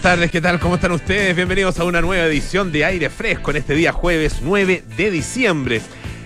[0.00, 0.60] Buenas tardes, ¿qué tal?
[0.60, 1.34] ¿Cómo están ustedes?
[1.34, 5.80] Bienvenidos a una nueva edición de Aire Fresco en este día jueves 9 de diciembre.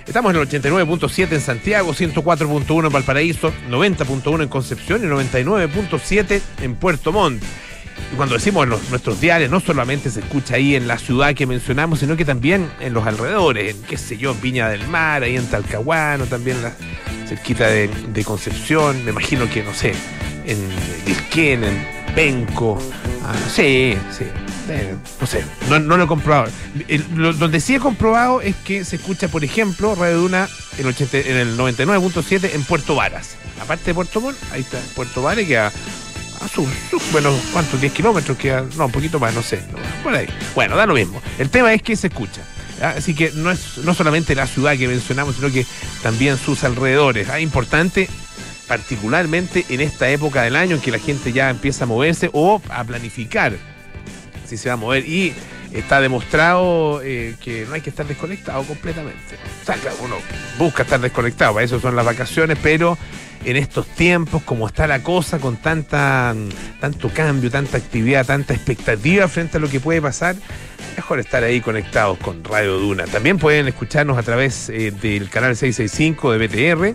[0.06, 6.74] Estamos en el 89.7 en Santiago, 104.1 en Valparaíso, 90.1 en Concepción y 99.7 en
[6.74, 7.43] Puerto Montt.
[8.12, 12.00] Y cuando decimos nuestros diarios, no solamente se escucha ahí en la ciudad que mencionamos,
[12.00, 15.46] sino que también en los alrededores, en qué sé yo, Viña del Mar, ahí en
[15.46, 16.75] Talcahuano, también la,
[17.27, 17.89] cerquita de,
[18.23, 19.95] Concepción, me imagino que, no sé,
[20.45, 20.59] en
[21.07, 22.79] Vilquén, en Penco.
[23.24, 24.24] Ah, sí, sí.
[24.68, 26.50] Eh, no sé, no, lo he comprobado.
[27.16, 30.48] Lo- donde sí he comprobado es que se escucha, por ejemplo, Radio Duna
[30.79, 33.36] en, 80 en el 99.7 en Puerto Varas.
[33.61, 37.80] Aparte de Puerto Montt, ahí está Puerto Varas, que a, a sus, sus, bueno, ¿cuántos?
[37.80, 39.62] 10 kilómetros, que no, un poquito más, no sé.
[40.03, 40.27] Por ahí.
[40.55, 41.20] Bueno, da lo mismo.
[41.39, 42.42] El tema es que se escucha.
[42.81, 42.94] ¿ah?
[42.97, 45.67] Así que no es no solamente la ciudad que mencionamos, sino que
[46.03, 47.28] también sus alrededores.
[47.31, 48.08] Ah, importante
[48.66, 52.61] particularmente en esta época del año en que la gente ya empieza a moverse o
[52.69, 53.55] a planificar
[54.47, 55.08] si se va a mover.
[55.08, 55.34] Y
[55.72, 59.37] está demostrado eh, que no hay que estar desconectado completamente.
[59.62, 60.17] O sea, claro, uno
[60.59, 62.98] busca estar desconectado, para eso son las vacaciones, pero
[63.45, 66.34] en estos tiempos, como está la cosa, con tanta,
[66.81, 70.37] tanto cambio, tanta actividad, tanta expectativa frente a lo que puede pasar,
[70.97, 73.05] mejor estar ahí conectados con Radio Duna.
[73.05, 76.95] También pueden escucharnos a través eh, del canal 665 de BTR,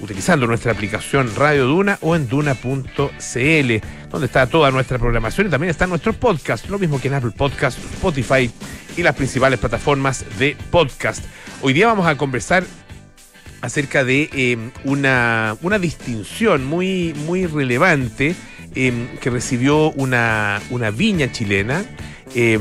[0.00, 5.70] utilizando nuestra aplicación Radio Duna o en duna.cl, donde está toda nuestra programación y también
[5.70, 8.50] están nuestros podcasts, lo mismo que en Apple Podcast, Spotify
[8.96, 11.24] y las principales plataformas de podcast.
[11.60, 12.64] Hoy día vamos a conversar
[13.60, 18.34] acerca de eh, una, una distinción muy, muy relevante
[18.74, 21.84] eh, que recibió una, una viña chilena,
[22.34, 22.58] eh,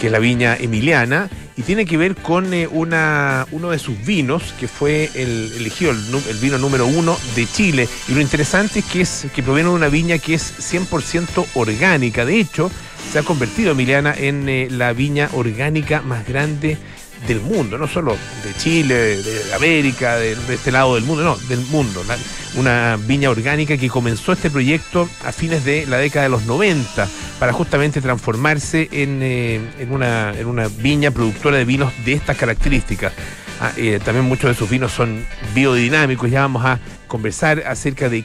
[0.00, 4.02] que es la viña emiliana, y tiene que ver con eh, una, uno de sus
[4.06, 7.86] vinos, que fue el, elegido el, vino número uno de Chile.
[8.08, 12.24] Y lo interesante es que, es que proviene de una viña que es 100% orgánica.
[12.24, 12.70] De hecho,
[13.12, 16.78] se ha convertido Emiliana en eh, la viña orgánica más grande
[17.26, 21.60] del mundo, no solo de Chile, de, América, de, este lado del mundo, no, del
[21.66, 22.02] mundo.
[22.54, 27.08] Una viña orgánica que comenzó este proyecto a fines de la década de los 90
[27.38, 32.36] para justamente transformarse en, eh, en, una, en una viña productora de vinos de estas
[32.36, 33.12] características.
[33.60, 38.24] Ah, eh, también muchos de sus vinos son biodinámicos, ya vamos a conversar acerca de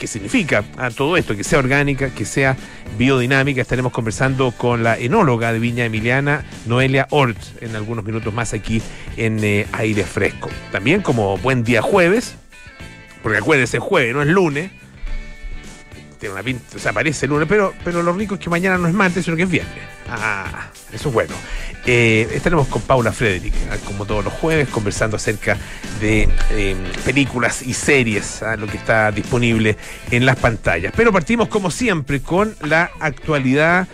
[0.00, 2.56] qué significa ah, todo esto, que sea orgánica, que sea
[2.96, 3.60] biodinámica.
[3.60, 8.80] Estaremos conversando con la enóloga de Viña Emiliana, Noelia Ort, en algunos minutos más aquí
[9.18, 10.48] en eh, Aire Fresco.
[10.72, 12.34] También como buen día jueves,
[13.22, 14.70] porque acuérdense, es jueves, no es lunes.
[16.20, 19.24] Pinta, o sea, parece lunes, pero, pero lo rico es que mañana no es martes,
[19.24, 19.82] sino que es viernes.
[20.08, 21.34] Ah, eso es bueno.
[21.86, 25.56] Eh, estaremos con Paula Frederick, ah, como todos los jueves, conversando acerca
[25.98, 26.76] de eh,
[27.06, 29.78] películas y series, ah, lo que está disponible
[30.10, 30.92] en las pantallas.
[30.94, 33.88] Pero partimos, como siempre, con la actualidad.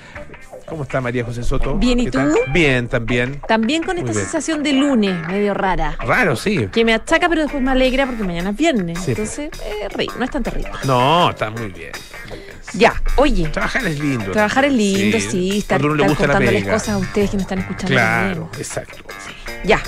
[0.69, 1.77] ¿Cómo está María José Soto?
[1.77, 2.19] Bien, ¿y tú?
[2.53, 3.41] Bien, también.
[3.47, 5.97] También con esta sensación de lunes, medio rara.
[6.01, 6.67] Raro, sí.
[6.73, 8.99] Que me achaca, pero después me alegra porque mañana es viernes.
[8.99, 9.13] Sí.
[9.13, 10.71] Entonces, eh, no es tan terrible.
[10.85, 11.93] No, está muy bien.
[12.29, 12.51] muy bien.
[12.75, 14.33] Ya, oye, Trabajar es lindo.
[14.33, 16.75] trabajar es lindo, sí, estar, Cuando a uno le estar gusta la contándoles pega.
[16.75, 17.87] cosas a ustedes que me están escuchando.
[17.95, 18.61] Claro, también.
[18.61, 18.97] exacto.
[19.65, 19.81] Ya.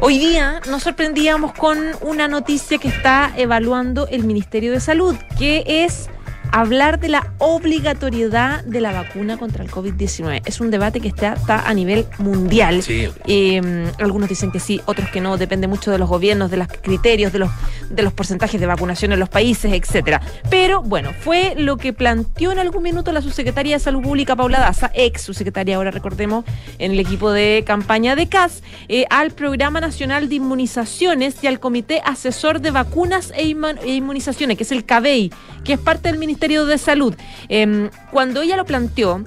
[0.00, 5.64] Hoy día nos sorprendíamos con una noticia que está evaluando el Ministerio de Salud, que
[5.66, 6.08] es
[6.52, 10.42] hablar de la obligatoriedad de la vacuna contra el COVID-19.
[10.44, 12.82] Es un debate que está, está a nivel mundial.
[12.82, 13.08] Sí.
[13.26, 16.68] Eh, algunos dicen que sí, otros que no, depende mucho de los gobiernos, de los
[16.68, 17.50] criterios, de los,
[17.88, 20.20] de los porcentajes de vacunación en los países, etcétera.
[20.50, 24.60] Pero bueno, fue lo que planteó en algún minuto la subsecretaria de Salud Pública, Paula
[24.60, 26.44] Daza, ex subsecretaria, ahora recordemos,
[26.78, 31.60] en el equipo de campaña de CAS, eh, al Programa Nacional de Inmunizaciones y al
[31.60, 35.32] Comité Asesor de Vacunas e e Inmunizaciones, que es el CABEI,
[35.64, 37.14] que es parte del Ministerio de Salud.
[37.48, 39.24] Em, cuando ella lo planteó,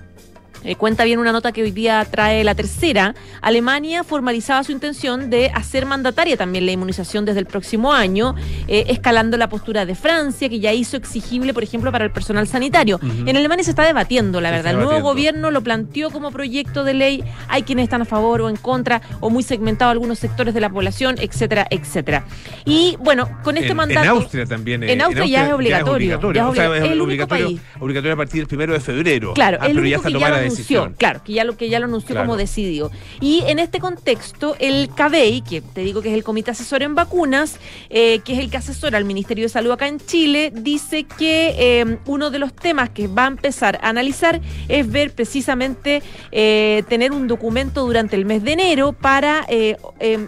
[0.63, 3.16] eh, cuenta bien una nota que hoy día trae la tercera.
[3.41, 8.35] Alemania formalizaba su intención de hacer mandataria también la inmunización desde el próximo año,
[8.68, 12.47] eh, escalando la postura de Francia, que ya hizo exigible, por ejemplo, para el personal
[12.47, 13.00] sanitario.
[13.25, 14.72] En Alemania se está debatiendo, la Se verdad.
[14.74, 17.24] está El nuevo gobierno lo planteó como proyecto de ley.
[17.50, 20.69] Hay quienes están a favor o en contra, o muy segmentado algunos sectores de la
[20.69, 22.25] población, etcétera, etcétera.
[22.66, 24.01] Y bueno, con este en, mandato.
[24.04, 24.83] en Austria también.
[24.83, 26.74] eh, En Austria ya es obligatorio, ya es o sea, obligatorio.
[26.75, 27.62] es El único obligatorio, país.
[27.80, 29.33] obligatorio a partir del primero de febrero.
[29.33, 30.44] Claro, Ah, el pero ya único está ya tomada va la
[30.97, 32.91] claro, que ya lo que ya lo anunció como decidido.
[33.19, 36.95] Y en este contexto, el CABEI, que te digo que es el Comité Asesor en
[36.95, 37.59] Vacunas,
[37.89, 41.55] eh, que es el que asesora al Ministerio de Salud acá en Chile, dice que
[41.57, 46.01] eh, uno de los temas que va a empezar a analizar es ver precisamente
[46.31, 49.45] eh, tener un documento durante el mes de enero para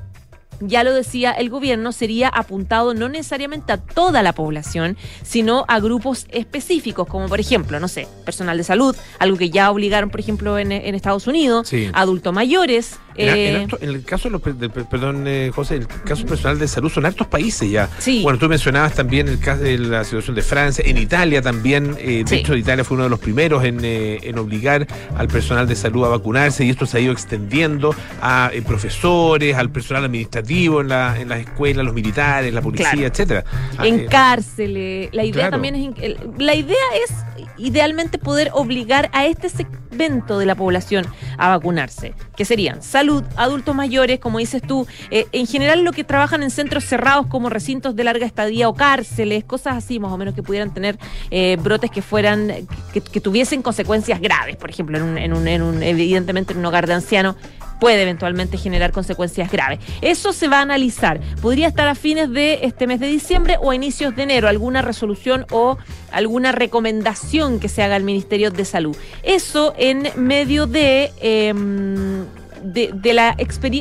[0.60, 5.80] ya lo decía el gobierno, sería apuntado no necesariamente a toda la población, sino a
[5.80, 10.20] grupos específicos, como por ejemplo, no sé, personal de salud, algo que ya obligaron, por
[10.20, 15.86] ejemplo, en, Estados Unidos, adultos mayores, eh, en, el caso de perdón, eh, José, el
[15.86, 17.88] caso personal de salud son hartos países ya.
[18.22, 22.24] Bueno, tú mencionabas también el caso de la situación de Francia, en Italia también, eh,
[22.26, 24.86] de hecho Italia fue uno de los primeros en, obligar
[25.16, 29.70] al personal de salud a vacunarse y esto se ha ido extendiendo a profesores, al
[29.70, 33.44] personal administrativo en, la, en las escuelas, los militares, la policía, etcétera.
[33.76, 37.12] Ah, en cárceles, la idea también es, la idea es
[37.58, 41.06] idealmente poder obligar a este segmento de la población
[41.38, 46.04] a vacunarse, que serían salud, adultos mayores, como dices tú, eh, en general lo que
[46.04, 50.18] trabajan en centros cerrados como recintos de larga estadía o cárceles, cosas así más o
[50.18, 50.98] menos que pudieran tener
[51.30, 52.52] eh, brotes que fueran,
[52.92, 56.66] que, tuviesen consecuencias graves, por ejemplo, en un, en un, en un, evidentemente en un
[56.66, 57.36] hogar de ancianos
[57.80, 59.80] puede eventualmente generar consecuencias graves.
[60.02, 61.18] Eso se va a analizar.
[61.40, 64.82] Podría estar a fines de este mes de diciembre o a inicios de enero alguna
[64.82, 65.78] resolución o
[66.12, 68.96] alguna recomendación que se haga al Ministerio de Salud.
[69.22, 71.10] Eso en medio de...
[71.20, 72.26] Em,
[72.62, 73.36] de, de la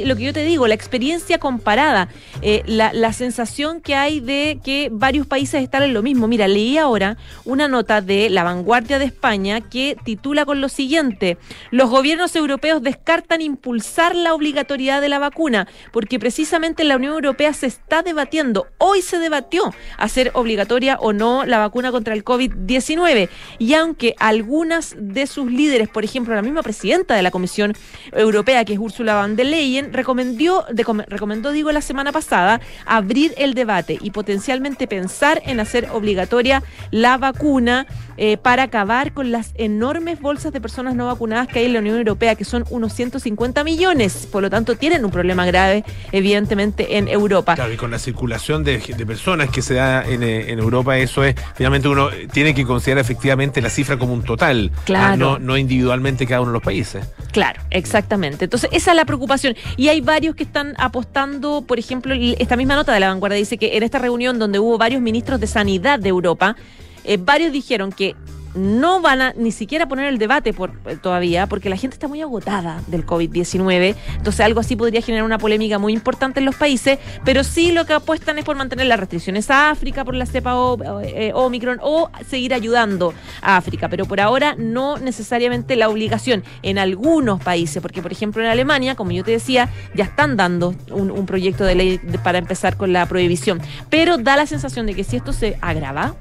[0.05, 2.09] lo que yo te digo, la experiencia comparada,
[2.41, 6.27] eh, la, la, sensación que hay de que varios países están en lo mismo.
[6.27, 11.37] Mira, leí ahora una nota de La Vanguardia de España que titula con lo siguiente,
[11.71, 17.13] los gobiernos europeos descartan impulsar la obligatoriedad de la vacuna, porque precisamente en la Unión
[17.13, 22.23] Europea se está debatiendo, hoy se debatió hacer obligatoria o no la vacuna contra el
[22.23, 23.29] COVID-19.
[23.57, 27.73] Y aunque algunas de sus líderes, por ejemplo, la misma presidenta de la Comisión
[28.11, 30.63] Europea, que es Úrsula van der Leyen, recomendó,
[31.07, 36.62] recomendó, digo, la semana pasada, abrir el debate y potencialmente pensar en hacer obligatoria
[36.92, 37.88] la vacuna
[38.18, 41.80] eh, para acabar con las enormes bolsas de personas no vacunadas que hay en la
[41.80, 44.27] Unión Europea, que son unos 150 millones.
[44.31, 47.56] Por lo tanto, tienen un problema grave, evidentemente, en Europa.
[47.56, 48.77] Claro, y con la circulación de,
[49.07, 53.01] personas que se da en, eh, en, Europa, eso es, finalmente uno tiene que considerar
[53.01, 55.18] efectivamente la cifra como un total, ah, claro.
[55.18, 57.04] no, no individualmente cada uno de los países.
[57.31, 58.45] Claro, exactamente.
[58.45, 59.56] Entonces, esa es la preocupación.
[59.77, 63.57] Y hay varios que están apostando, por ejemplo, esta misma nota de la vanguardia dice
[63.57, 66.56] que en esta reunión donde hubo varios ministros de sanidad de Europa,
[67.03, 68.15] eh, varios dijeron que
[68.56, 72.07] no van a ni siquiera poner el debate por, eh, todavía, porque la gente está
[72.07, 73.96] muy agotada del COVID-19.
[74.18, 77.86] Entonces, algo así podría generar una polémica muy importante en los países, pero sí lo
[77.86, 80.56] que apuestan es por mantener las restricciones a África por la cepa
[81.04, 83.90] eh, Omicron o seguir ayudando a África.
[83.90, 88.96] Pero por ahora, no necesariamente la obligación en algunos países, porque, por ejemplo, en Alemania,
[88.96, 93.06] como yo te decía, ya están dando un, proyecto de ley para empezar con la
[93.06, 93.62] prohibición.
[93.89, 96.15] Pero da la sensación de que si esto se agrava,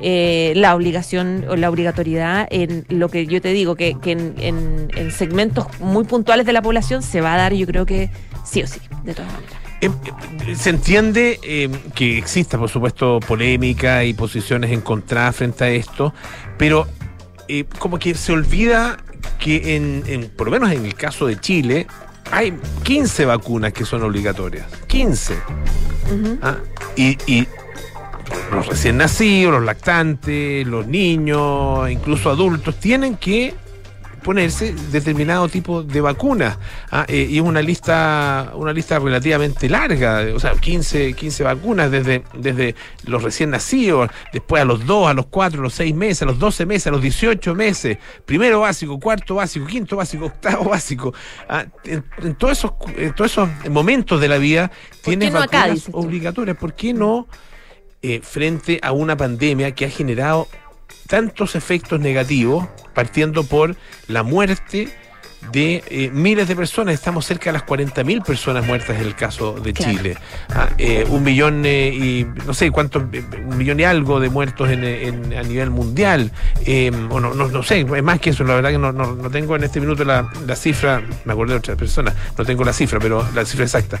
[0.00, 5.66] eh, la obligación o la obligatoriedad en lo que yo te digo, que, en, segmentos
[5.80, 8.10] muy puntuales de la población se va a dar, yo creo que
[8.44, 9.56] sí o sí, de todas maneras.
[9.80, 9.92] Em,
[10.46, 16.12] eh, se entiende em, que exista, por supuesto, polémica y posiciones encontradas frente a esto,
[16.58, 16.86] pero
[17.48, 18.98] eh, como que se olvida
[19.38, 21.86] que, en, por lo menos en el caso de Chile,
[22.30, 24.66] hay 15 vacunas que son obligatorias.
[24.88, 25.34] 15.
[26.42, 26.56] Ah,
[26.96, 27.46] y, y
[28.52, 33.54] los recién nacidos, los lactantes, los niños, incluso adultos, tienen que
[34.26, 36.58] ponerse determinado tipo de vacunas.
[36.90, 37.04] ¿ah?
[37.06, 42.24] Eh, y es una lista, una lista relativamente larga, o sea, 15, 15 vacunas desde,
[42.34, 46.22] desde los recién nacidos, después a los 2, a los 4, a los 6 meses,
[46.22, 50.70] a los 12 meses, a los 18 meses, primero básico, cuarto básico, quinto básico, octavo
[50.70, 51.14] básico.
[51.48, 51.64] ¿ah?
[51.84, 56.56] En, todos esos, en todos esos momentos de la vida tienes no vacunas obligatorias.
[56.56, 57.28] ¿Por qué no
[58.02, 60.48] eh, frente a una pandemia que ha generado
[61.06, 63.76] tantos efectos negativos, partiendo por
[64.08, 64.88] la muerte
[65.52, 66.94] de eh, miles de personas.
[66.94, 70.16] Estamos cerca de las 40.000 personas muertas en el caso de Chile.
[70.48, 74.70] Ah, eh, un millón eh, y no sé cuántos, un millón y algo de muertos
[74.70, 76.32] en, a nivel mundial.
[77.10, 78.44] o no, no, sé, es más que eso.
[78.44, 81.58] La verdad que no, no, tengo en este minuto la, la, cifra, me acordé de
[81.58, 84.00] otras personas, no tengo la cifra, pero la cifra exacta.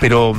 [0.00, 0.34] pero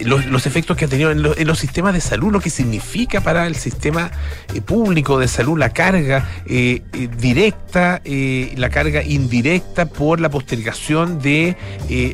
[0.00, 3.54] los, efectos que ha tenido en, los sistemas de salud, lo que significa para el
[3.54, 4.10] sistema
[4.54, 11.20] eh, público de salud la carga eh, eh, directa, la carga indirecta por la postergación
[11.20, 11.56] de,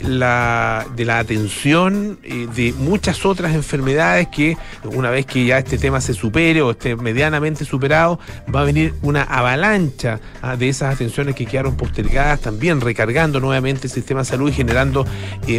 [0.02, 6.00] la, de la atención de muchas otras enfermedades que una vez que ya este tema
[6.00, 8.18] se supere o esté medianamente superado,
[8.54, 13.86] va a venir una avalancha ah, de esas atenciones que quedaron postergadas, también recargando nuevamente
[13.86, 15.06] el sistema de salud y generando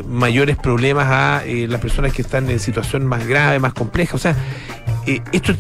[0.08, 4.16] mayores problemas a las personas que están en situación más grave, más compleja.
[4.16, 4.36] O sea,
[5.06, 5.54] eh, esto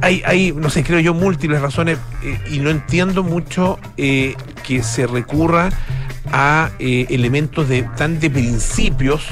[0.00, 4.34] hay, hay, no sé, creo yo, múltiples razones eh, y no entiendo mucho eh,
[4.66, 5.70] que se recurra
[6.30, 9.26] a elementos de tan de principios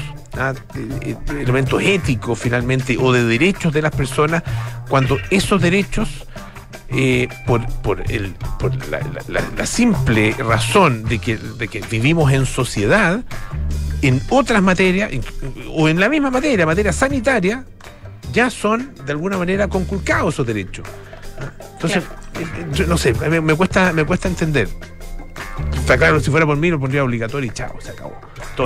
[1.29, 4.43] elementos éticos finalmente o de derechos de las personas
[4.87, 6.26] cuando esos derechos
[7.45, 13.23] por, por, el, por la, simple razón de que, de que vivimos en sociedad,
[14.01, 15.11] en otras materias,
[15.71, 17.65] o en la misma materia, materia sanitaria,
[18.33, 20.87] ya son de alguna manera conculcados esos derechos.
[21.73, 22.03] Entonces,
[22.35, 24.69] eh, no sé, me, cuesta, me cuesta entender.
[25.75, 28.13] Está claro, si fuera por mí lo pondría obligatorio y chao, se acabó.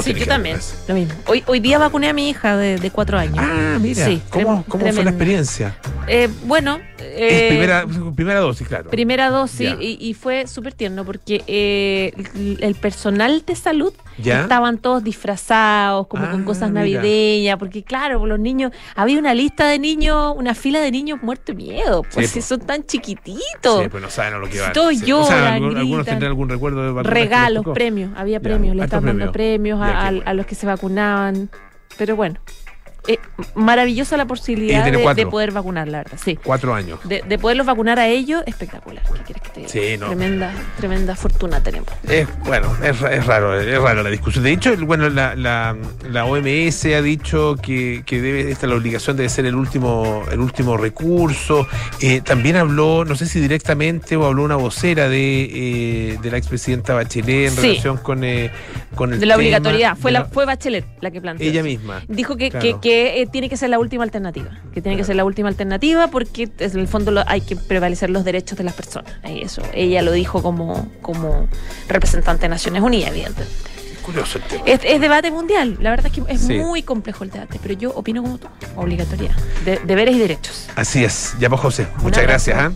[0.01, 0.57] sí, yo también,
[0.87, 1.13] lo mismo.
[1.27, 3.37] Hoy, hoy día vacuné a mi hija de, cuatro años.
[3.39, 4.07] Ah, mira.
[4.29, 5.77] ¿Cómo, cómo fue la experiencia?
[6.07, 8.89] Eh, bueno, eh, primera, primera dosis, claro.
[8.89, 12.13] Primera dosis y, fue súper tierno porque eh,
[12.59, 18.39] el personal de salud estaban todos disfrazados, como con ah, cosas navideñas, porque claro, los
[18.39, 22.41] niños, había una lista de niños, una fila de niños muertos de miedo, pues si
[22.41, 23.83] son tan chiquititos.
[23.83, 24.73] Sí, pues no saben a lo que van.
[24.73, 29.79] Todos lloran, algunos tendrán algún recuerdo de Regalos, premios, había premios, le estaban dando premios
[29.81, 31.49] a los que se vacunaban.
[31.97, 32.39] Pero bueno,
[33.07, 33.17] eh,
[33.55, 36.19] maravillosa la posibilidad de, poder vacunar, la verdad.
[36.23, 36.37] Sí.
[36.43, 36.99] Cuatro años.
[37.03, 39.03] De, poderlos vacuar a ellos, espectacular.
[39.03, 39.71] ¿Qué quieres que te diga?
[39.71, 40.07] Sí, no.
[40.07, 41.89] Tremenda, tremenda fortuna tenemos.
[42.07, 44.43] Es, bueno, es, es, raro, es raro la discusión.
[44.43, 45.75] De hecho, bueno, la, la,
[46.09, 50.39] la OMS ha dicho que, que, debe, esta la obligación debe ser el último, el
[50.39, 51.67] último recurso.
[52.01, 56.37] Eh, también habló, no sé si directamente o habló una vocera de, eh, de la
[56.37, 58.51] expresidenta Bachelet en relación con, eh,
[58.93, 59.97] con el De la obligatoriedad.
[59.97, 61.47] Fue, la, fue Bachelet la que planteó.
[61.47, 62.03] Ella misma.
[62.07, 65.15] Dijo que, que que eh, tiene que ser la última alternativa, que tiene que ser
[65.15, 69.13] la última alternativa porque en el fondo hay que prevalecer los derechos de las personas.
[69.23, 71.47] Eso, ella lo dijo como, como
[71.87, 73.53] representante de Naciones Unidas, evidentemente.
[74.01, 74.63] Curioso el tema.
[74.65, 78.23] Es, debate mundial, la verdad es que es muy complejo el debate, pero yo opino
[78.23, 80.67] como tú, obligatoria, de, deberes y derechos.
[80.75, 82.57] Así es, ya pues José, muchas gracias.
[82.57, 82.71] ¿ah?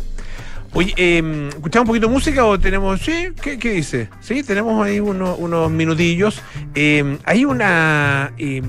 [0.76, 3.00] Oye, eh, ¿escuchamos un poquito de música o tenemos.?
[3.00, 3.30] ¿Sí?
[3.42, 4.10] ¿Qué, qué dice?
[4.20, 6.42] Sí, tenemos ahí unos minutillos.
[6.76, 8.34] Eh, hay una.
[8.38, 8.62] Eh,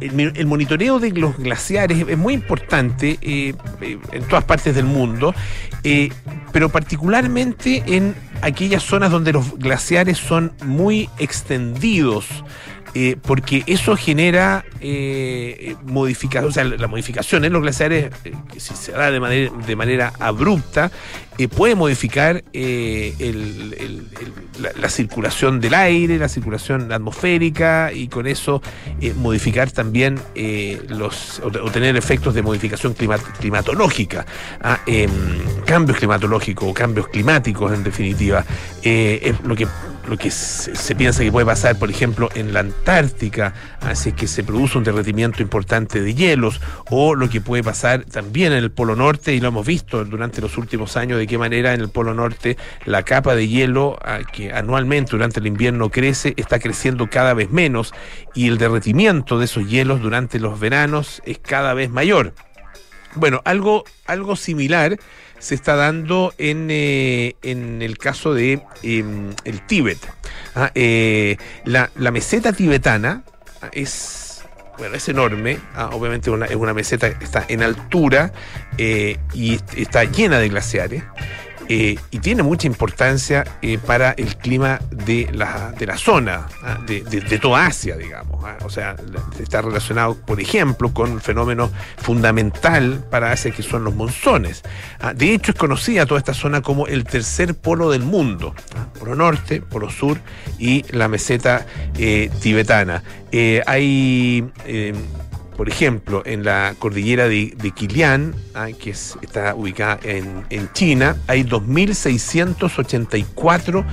[0.00, 5.34] el, monitoreo de los glaciares es muy importante eh, eh, en todas partes del mundo,
[5.84, 6.10] eh,
[6.52, 12.26] pero particularmente en aquellas zonas donde los glaciares son muy extendidos.
[13.20, 18.10] Porque eso genera eh, modificación, o sea, la modificación en los glaciares,
[18.56, 20.90] si se da de manera abrupta,
[21.38, 22.44] eh, puede modificar
[24.80, 28.62] la, circulación del aire, la circulación atmosférica y con eso
[29.16, 30.18] modificar también
[30.88, 34.26] los, o, tener efectos de modificación climatológica,
[34.62, 35.10] ah, em,
[35.64, 38.44] cambios climatológicos o cambios climáticos en definitiva.
[38.82, 39.66] es lo que
[40.08, 44.44] lo que se, piensa que puede pasar, por ejemplo, en la Antártica, así que se
[44.44, 48.96] produce un derretimiento importante de hielos, o lo que puede pasar también en el Polo
[48.96, 52.56] Norte, y lo hemos visto durante los últimos años, qué manera en el Polo Norte
[52.84, 57.50] la capa de hielo ah, que anualmente durante el invierno crece, está creciendo cada vez
[57.50, 57.92] menos,
[58.34, 62.34] y el derretimiento de esos hielos durante los veranos es cada vez mayor.
[63.14, 64.98] Bueno, algo, algo similar
[65.38, 69.98] se está dando en, eh, en el caso de em, el Tíbet.
[70.54, 73.22] Ah, eh, la, meseta tibetana
[73.72, 74.25] es,
[74.78, 78.32] bueno, es enorme, ah, obviamente es una meseta que está en altura
[78.78, 81.02] eh, y está llena de glaciares.
[81.68, 86.78] Eh, y tiene mucha importancia eh, para el clima de la, de la zona, ¿ah?
[86.86, 88.44] de, de, toda Asia, digamos.
[88.44, 88.56] ¿ah?
[88.64, 88.94] O sea,
[89.40, 94.62] está relacionado, por ejemplo, con un fenómeno fundamental para Asia que son los monzones.
[95.00, 95.12] ¿ah?
[95.12, 98.54] De hecho, es conocida toda esta zona como el tercer polo del mundo,
[98.98, 100.20] polo norte, polo sur
[100.58, 101.66] y la meseta
[101.98, 103.02] eh, tibetana.
[103.66, 104.44] hay
[105.56, 110.44] por ejemplo, en la cordillera de, de Kilian, ah, que está ubicada en,
[110.74, 113.86] China, hay 2.684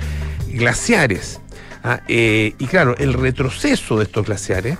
[0.49, 1.39] glaciares.
[1.83, 4.77] Ah, eh, y claro, el retroceso de estos glaciares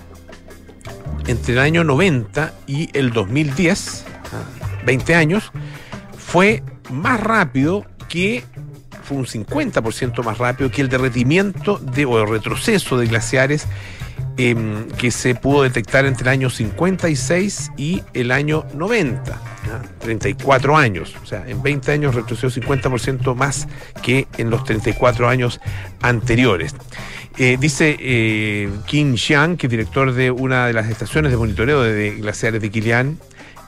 [1.26, 4.04] entre el año 90 y el 2010,
[4.84, 5.52] 20 ah, años,
[6.18, 8.44] fue más rápido que
[9.04, 13.66] fue un 50% más rápido que el derretimiento de, o el retroceso de glaciares
[14.36, 19.40] Em, que se pudo detectar entre el año 56 y el año 90,
[20.00, 23.68] 34 años, o sea, en 20 años retrocedió 50% más
[24.02, 25.60] que en los 34 años
[26.02, 26.74] anteriores.
[27.38, 31.82] Eh, dice eh, Kim Xiang, que es director de una de las estaciones de monitoreo
[31.82, 33.18] de, glaciares de Kilian,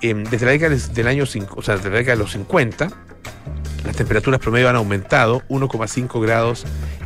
[0.02, 2.88] em, desde la década del año, o sea, desde la década de los 50,
[3.84, 6.64] las temperaturas promedio han aumentado 1,5 grados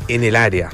[0.09, 0.71] en el área.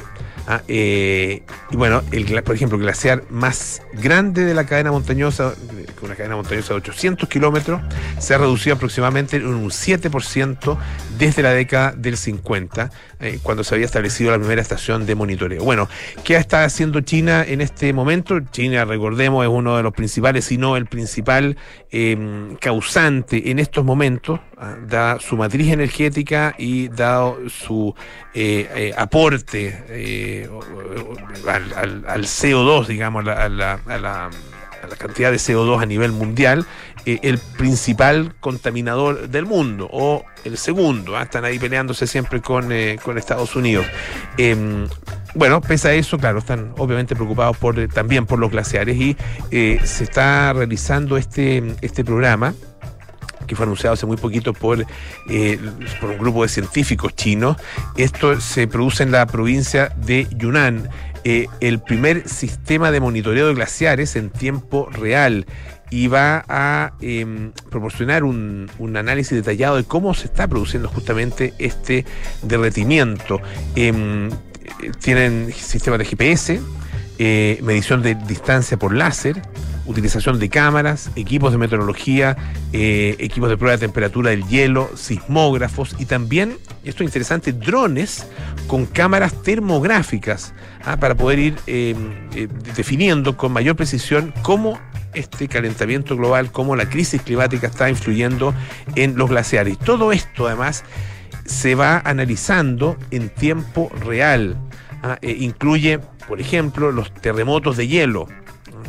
[0.49, 5.55] Ah, eh, y bueno, el, por ejemplo, el glaciar más grande de la cadena montañosa,
[6.03, 7.81] una cadena montañosa de 800 kilómetros,
[8.21, 10.79] se ha reducido aproximadamente en un 7%
[11.19, 15.65] desde la década del 50, eh, cuando se había establecido la primera estación de monitoreo.
[15.65, 15.89] Bueno,
[16.23, 18.39] ¿qué está haciendo China en este momento?
[18.53, 21.57] China, recordemos, es uno de los principales, si no el principal
[21.91, 27.95] em, causante en estos momentos, ah, da su matriz energética y dado su
[30.43, 30.51] eh,
[31.47, 34.31] al, CO2, digamos, a la,
[34.99, 36.67] cantidad de CO2 a nivel mundial,
[37.05, 41.23] eh, el principal contaminador del mundo, o el segundo, ¿ah?
[41.23, 43.87] están ahí peleándose siempre con, eh, Estados Unidos.
[44.39, 44.89] Em,
[45.35, 49.17] bueno, pese a eso, claro, están obviamente preocupados por, eh, también por los glaciares y
[49.51, 52.55] se está realizando este, este programa
[53.47, 54.85] que fue anunciado hace muy poquito por,
[55.29, 55.59] eh,
[56.01, 57.57] por un grupo de científicos chinos.
[57.97, 60.89] Esto se produce en la provincia de Yunnan.
[61.25, 65.45] Eh, el primer sistema de monitoreo de glaciares en tiempo real
[65.91, 72.05] y va a em, proporcionar un, análisis detallado de cómo se está produciendo justamente este
[72.43, 73.41] derretimiento.
[73.75, 74.31] Em,
[75.01, 76.61] tienen sistemas de GPS,
[77.19, 79.43] eh, medición de distancia por láser,
[79.87, 82.37] utilización de cámaras, equipos de meteorología,
[82.73, 88.27] eh, equipos de prueba de temperatura del hielo, sismógrafos y también, esto es interesante, drones
[88.67, 90.53] con cámaras termográficas
[90.85, 90.97] ¿ah?
[90.97, 91.97] para poder ir em,
[92.35, 94.79] eh, definiendo con mayor precisión cómo
[95.15, 98.55] este calentamiento global, cómo la crisis climática está influyendo
[98.97, 99.79] en los glaciares.
[99.79, 100.85] Todo esto además
[101.47, 104.57] se va analizando en tiempo real.
[105.03, 105.19] ¿ah?
[105.23, 108.29] Eh, incluye, por ejemplo, los terremotos de hielo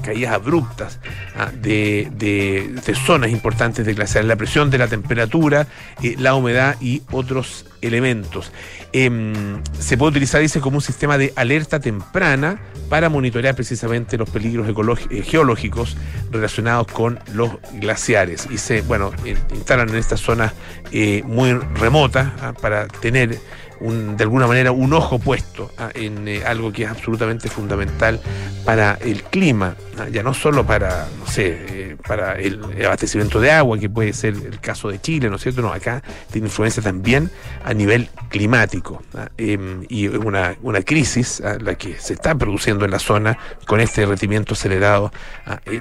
[0.07, 0.99] caídas abruptas
[1.35, 2.73] ah, de,
[3.05, 5.67] zonas importantes de glaciar, la presión de la temperatura,
[6.01, 8.53] eh, la humedad y otros elementos.
[8.93, 14.29] Em, se puede utilizar, dice, como un sistema de alerta temprana para monitorear precisamente los
[14.29, 14.65] peligros
[15.09, 15.97] eh, geológicos
[16.31, 18.47] relacionados con los glaciares.
[18.49, 19.11] Y se, bueno,
[19.53, 20.53] instalan en estas zonas
[20.93, 23.37] eh, muy remotas ah, para tener
[23.79, 28.19] de alguna manera un ojo puesto ah, en eh, algo que es absolutamente fundamental
[28.65, 33.51] para el clima, ah, ya no solo para, no sé, eh, para el abastecimiento de
[33.51, 35.61] agua, que puede ser el caso de Chile, ¿no es cierto?
[35.61, 37.29] No, acá tiene influencia también
[37.63, 42.91] a nivel climático ah, em, y una, una crisis la que se está produciendo en
[42.91, 45.11] la zona con este derretimiento acelerado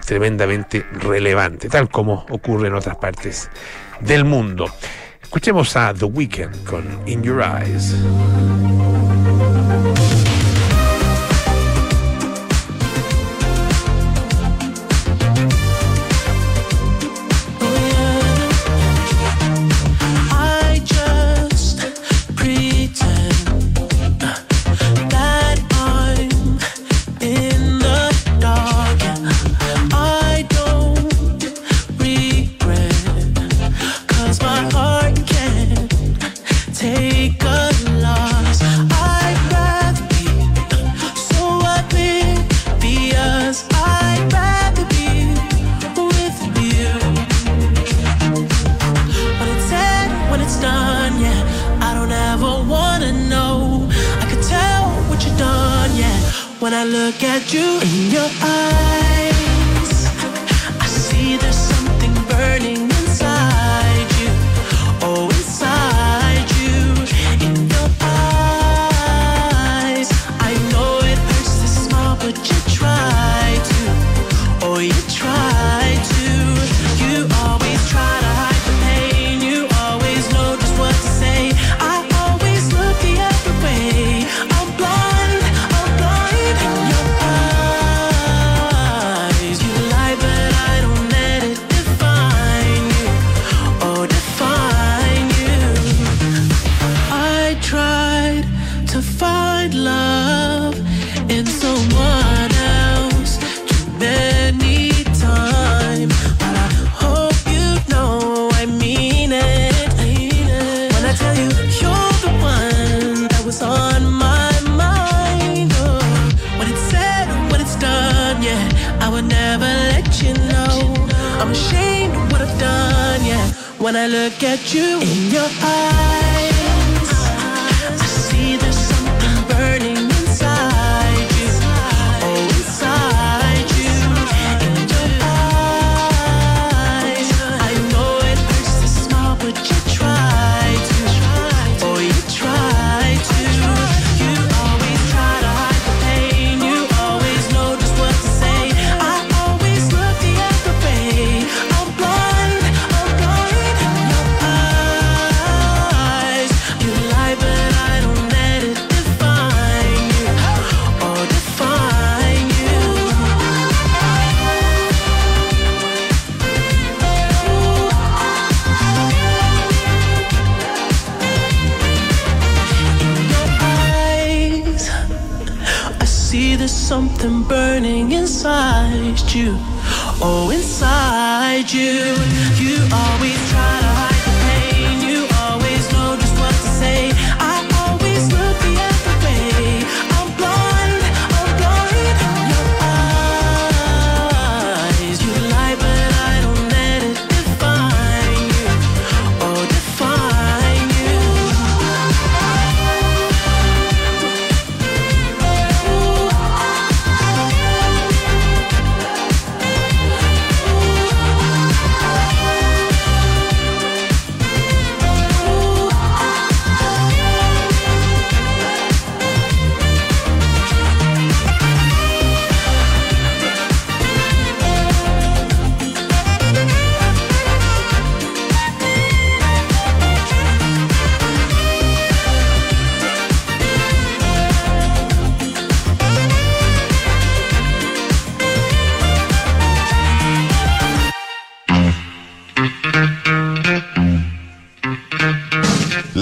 [0.05, 3.51] tremendamente relevante, tal como ocurre en otras partes
[4.01, 4.71] del mundo.
[5.27, 7.97] Escuchemos a The Weeknd con In Your Eyes.
[57.53, 57.86] You.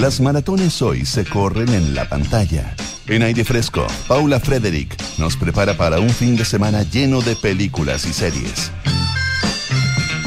[0.05, 2.75] Las maratones hoy se corren en la pantalla.
[3.07, 8.05] En aire fresco, Paula Frederick nos prepara para un fin de semana lleno de películas
[8.05, 8.71] y series.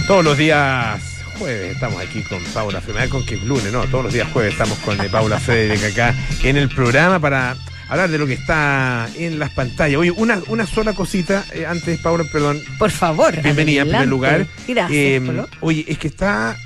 [0.08, 1.00] Todos los días
[1.38, 3.84] jueves estamos aquí con Paula Frederick, con que es lunes, ¿no?
[3.84, 6.12] Todos los días jueves estamos con eh, Paula Frederick acá
[6.42, 7.56] en el programa para
[7.88, 9.96] hablar de lo que está en las pantallas.
[10.00, 12.60] Oye, una, una sola cosita eh, antes, Paula, perdón.
[12.80, 13.30] Por favor.
[13.40, 14.06] Bienvenida en primer adelante.
[14.10, 14.46] lugar.
[14.66, 15.48] Gracias, Eh, Polo.
[15.60, 16.56] oye, es que está.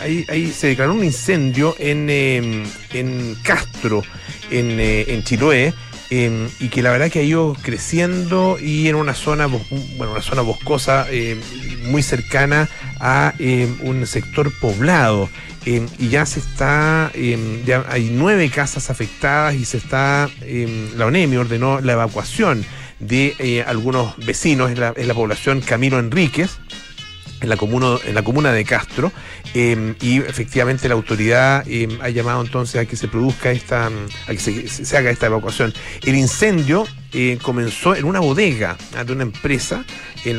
[0.00, 4.02] Ahí, se declaró un incendio en, eh, en Castro,
[4.50, 5.74] en, eh, en Chiloé.
[6.10, 10.20] eh, y que la verdad que ha ido creciendo y en una zona bueno una
[10.22, 11.40] zona boscosa eh,
[11.86, 12.68] muy cercana
[13.00, 13.32] a
[13.80, 15.28] un sector poblado
[15.64, 17.10] y ya se está
[17.64, 20.28] ya hay nueve casas afectadas y se está
[20.96, 22.64] la ONEMI ordenó la evacuación
[23.00, 26.58] de eh, algunos vecinos en la, la población Camilo Enríquez
[27.44, 29.12] en la comuna, en la comuna de Castro
[29.54, 34.06] eh, y efectivamente la autoridad eh, ha llamado entonces a que se produzca esta, mm,
[34.28, 35.72] a que se, haga esta evacuación.
[36.02, 39.84] El incendio eh, comenzó en una bodega ah, de una empresa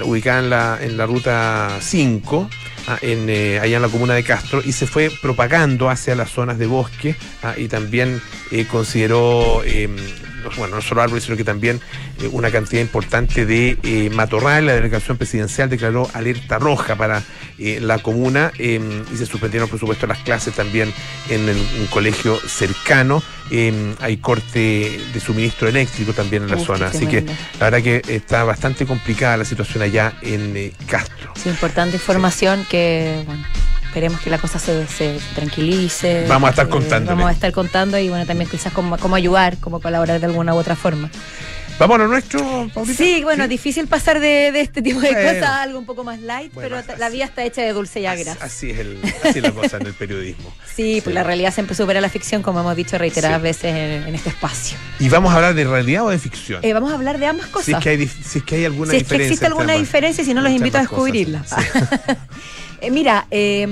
[0.04, 2.50] ubicada en la, en la ruta 5,
[2.88, 6.58] ah, eh, allá en la comuna de Castro, y se fue propagando hacia las zonas
[6.58, 9.62] de bosque ah, y también eh, consideró,
[10.58, 11.82] bueno, no solo árboles, sino que también
[12.22, 14.66] eh, una cantidad importante de eh, matorral.
[14.66, 17.24] La delegación presidencial declaró alerta roja para
[17.58, 18.80] eh, la comuna eh,
[19.14, 20.94] y se suspendieron, por supuesto, las clases también
[21.30, 23.22] en el- un colegio cercano.
[23.52, 26.88] Eh, hay corte de suministro eléctrico también en la Uf, zona.
[26.88, 27.22] Así que
[27.60, 31.32] la verdad que está bastante complicada la situación allá en Castro.
[31.36, 33.44] Sí, importante información que, bueno,
[33.96, 36.26] esperemos que la cosa se, se tranquilice.
[36.28, 37.16] Vamos a estar contándole.
[37.16, 40.54] Vamos a estar contando y bueno, también quizás cómo, cómo ayudar, cómo colaborar de alguna
[40.54, 41.10] u otra forma.
[41.80, 42.98] Vamos a lo nuestro, Paulita.
[42.98, 45.30] Sí, bueno, difícil pasar de, de este tipo de Bueno.
[45.30, 47.72] cosas a algo un poco más light, Bueno, pero así- la vida está hecha de
[47.74, 48.38] dulce y Así, agria.
[48.42, 50.54] así es el, así la cosa en el periodismo.
[50.76, 53.44] Sí, pues la realidad siempre supera la ficción, como hemos dicho reiteradas Sí.
[53.44, 54.78] veces en, en este espacio.
[55.00, 56.60] ¿Y vamos a hablar de realidad o de ficción?
[56.66, 57.66] Eh, vamos a hablar de ambas cosas.
[57.66, 59.26] si, es que hay, si es que hay alguna si es que diferencia.
[59.34, 61.46] existe alguna diferencia, si no los invito a descubrirla.
[62.82, 63.68] Eh, mira, eh,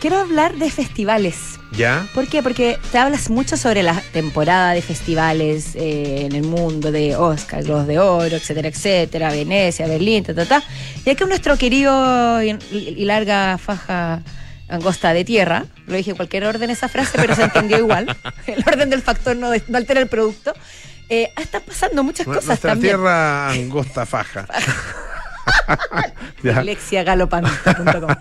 [0.00, 1.36] quiero hablar de festivales.
[1.72, 2.06] ¿Ya?
[2.14, 2.42] ¿Por qué?
[2.42, 7.62] Porque te hablas mucho sobre la temporada de festivales eh, en el mundo, de Oscar,
[7.62, 10.62] Globos de Oro, etcétera, etcétera, Venecia, Berlín, ta, ta, ta.
[11.04, 14.22] Y aquí nuestro querido y, y larga faja
[14.68, 18.16] angosta de tierra, lo dije en cualquier orden esa frase, pero se entendió igual.
[18.46, 20.54] El orden del factor no, de- no altera el producto.
[21.10, 22.96] Eh, están pasando muchas cosas Nuestra también.
[22.96, 24.46] tierra angosta faja.
[26.42, 26.62] Ya.
[26.62, 28.14] lexiagalopante.com.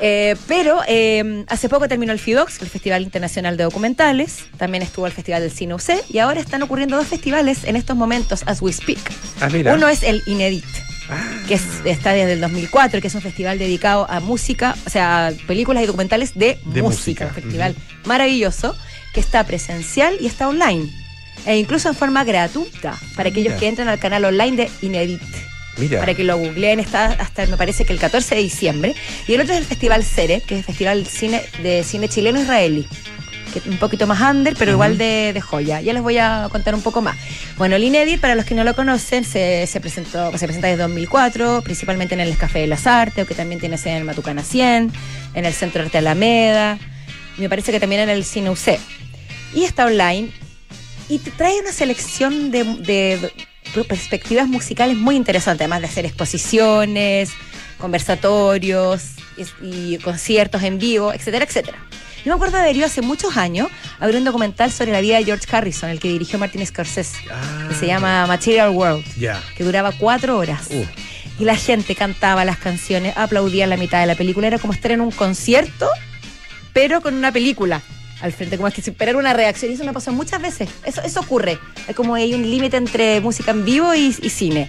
[0.00, 5.06] Eh, pero eh, hace poco terminó el FIDOX, el Festival Internacional de Documentales, también estuvo
[5.06, 8.62] el Festival del Cine UC y ahora están ocurriendo dos festivales en estos momentos, as
[8.62, 8.98] we speak.
[9.40, 9.48] Ah.
[9.74, 10.64] Uno es el Inedit,
[11.48, 15.26] que es- está desde el 2004, que es un festival dedicado a música, o sea,
[15.28, 17.26] a películas y documentales de, De música, música.
[17.26, 17.74] Un festival
[18.06, 18.74] maravilloso
[19.12, 20.88] que está presencial y está online.
[21.46, 23.60] E incluso en forma gratuita para aquellos mira.
[23.60, 25.20] que entran al canal online de Inedit.
[25.78, 26.00] Mira.
[26.00, 28.94] Para que lo googleen, está hasta me parece que el 14 de diciembre.
[29.26, 32.40] Y el otro es el Festival Cere, que es el Festival cine, de Cine Chileno
[32.40, 32.86] Israelí.
[33.52, 35.80] Que es un poquito más under, pero igual de, de joya.
[35.80, 37.16] Ya les voy a contar un poco más.
[37.56, 40.82] Bueno, el Inedit, para los que no lo conocen, se, se presentó, se presenta desde
[40.82, 44.42] 2004, principalmente en el Café de las Artes, que también tiene sede en el Matucana
[44.42, 44.92] 100,
[45.34, 46.78] en el Centro Arte Alameda,
[47.38, 48.78] y me parece que también en el Cine UC.
[49.54, 50.30] Y está online
[51.08, 53.32] y te trae una selección de
[53.86, 57.30] perspectivas musicales muy interesantes, además de hacer exposiciones,
[57.78, 59.02] conversatorios
[59.62, 61.78] y, y conciertos en vivo, etcétera, etcétera.
[62.24, 63.68] Yo me acuerdo de haber ido hace muchos años
[64.00, 67.16] a ver un documental sobre la vida de George Harrison, el que dirigió Martin Scorsese,
[67.68, 69.40] que se llama Material World, Ya.
[69.56, 70.66] que duraba cuatro horas.
[70.70, 70.84] Uh.
[71.38, 74.48] Y la gente cantaba las canciones, aplaudía en la mitad de la película.
[74.48, 75.88] Era como estar en un concierto,
[76.72, 77.80] pero con una película
[78.20, 79.70] al frente, como es que esperar una reacción.
[79.70, 80.68] Y eso me pasó muchas veces.
[80.84, 81.58] Eso, eso ocurre.
[81.86, 84.68] Es como hay un límite entre música en vivo y, y cine.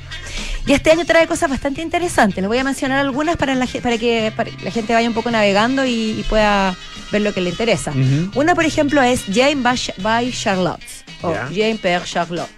[0.66, 2.38] Y este año trae cosas bastante interesantes.
[2.42, 5.32] Les voy a mencionar algunas para, la, para que para la gente vaya un poco
[5.32, 6.76] navegando y, y pueda
[7.12, 7.92] ver lo que le interesa.
[8.36, 9.64] Una, por ejemplo, es Jane
[9.98, 10.84] by, Charlotte.
[11.22, 11.34] O.
[11.34, 12.50] Jane per Charlotte.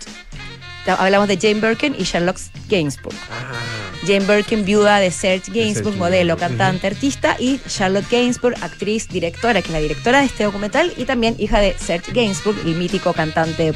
[0.85, 3.15] Hablamos de Jane Birkin y Charlotte Gainsbourg.
[3.31, 9.61] Ah, Jane Birkin, viuda de Serge Gainsbourg, modelo, cantante, artista, y Charlotte Gainsbourg, actriz, directora,
[9.61, 13.13] que es la directora de este documental, y también hija de Serge Gainsbourg, el mítico
[13.13, 13.73] cantante,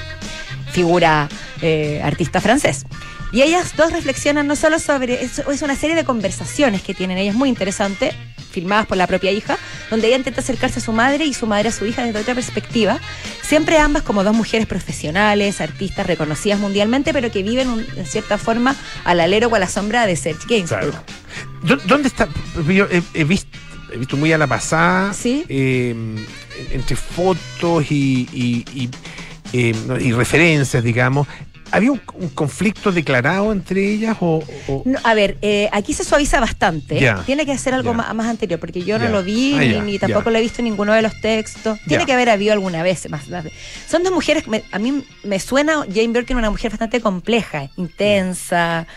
[0.71, 1.29] figura,
[1.61, 2.85] eh, artista francés.
[3.31, 7.17] Y ellas dos reflexionan no solo sobre, es, es una serie de conversaciones que tienen
[7.17, 8.11] ellas muy interesante,
[8.51, 9.57] filmadas por la propia hija,
[9.89, 12.33] donde ella intenta acercarse a su madre y su madre a su hija desde otra
[12.35, 12.99] perspectiva,
[13.41, 18.37] siempre ambas como dos mujeres profesionales, artistas reconocidas mundialmente, pero que viven un- en cierta
[18.37, 20.91] forma al alero o a la sombra de Serge Gainsbourg.
[20.91, 21.03] claro.
[21.63, 22.29] ¿Dó- ¿Dónde está?
[22.69, 23.49] Yo he, he visto,
[23.93, 25.13] he visto muy a la pasada.
[25.13, 25.43] Sí.
[25.49, 25.93] eh,
[26.71, 28.89] entre fotos y, y, y,
[29.51, 31.27] eh, no, y referencias, digamos.
[31.75, 34.43] ¿Había un, un conflicto declarado entre ellas o...?
[34.67, 36.99] o- No, a ver, eh, aquí se suaviza bastante.
[37.25, 40.29] Tiene que ser algo más, más anterior, porque yo no lo vi Ah, ni, tampoco
[40.31, 41.77] lo he visto en ninguno de los textos.
[41.87, 43.27] Tiene que haber habido alguna vez más.
[43.29, 43.45] más-
[43.89, 47.69] Son dos mujeres, que me- a mí me suena Jane Birkin una mujer bastante compleja,
[47.77, 48.87] intensa.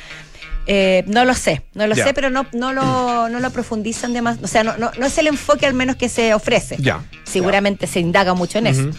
[0.70, 4.20] Eh, no lo sé, no lo sé, pero no, no, lo, no lo profundizan de
[4.20, 4.36] más.
[4.42, 6.76] O sea, no, no, no es el enfoque al menos que se ofrece.
[6.78, 7.02] Ya.
[7.24, 8.90] Seguramente se indaga mucho en eso.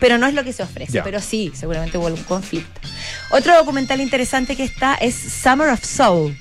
[0.00, 1.02] Pero no es lo que se ofrece.
[1.02, 2.80] Pero sí, seguramente hubo algún conflicto.
[3.30, 6.36] Otro documental interesante que está es Summer of Soul,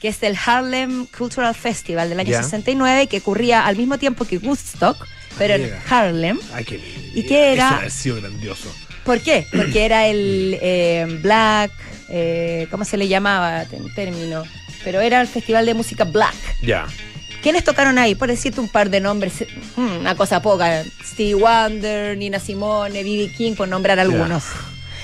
[0.00, 2.42] que es del Harlem Cultural Festival del año Ya.
[2.42, 5.06] 69, que ocurría al mismo tiempo que Woodstock,
[5.38, 5.72] pero en.
[5.88, 6.38] Harlem.
[6.52, 6.80] Ay, qué.
[7.14, 7.68] ¿Y qué era?
[7.78, 8.74] Eso ha sido grandioso.
[9.04, 9.46] ¿Por qué?
[9.50, 11.70] Porque era el eh, Black,
[12.10, 14.44] eh, ¿cómo se le llamaba en término?
[14.84, 16.34] Pero era el festival de música Black.
[16.62, 16.86] Ya.
[17.42, 18.14] ¿Quiénes tocaron ahí?
[18.14, 19.44] Por decirte un par de nombres,
[19.76, 20.84] mm, una cosa poca.
[21.04, 23.32] Stevie Wonder, Nina Simone, B.B.
[23.36, 24.44] King, por nombrar algunos.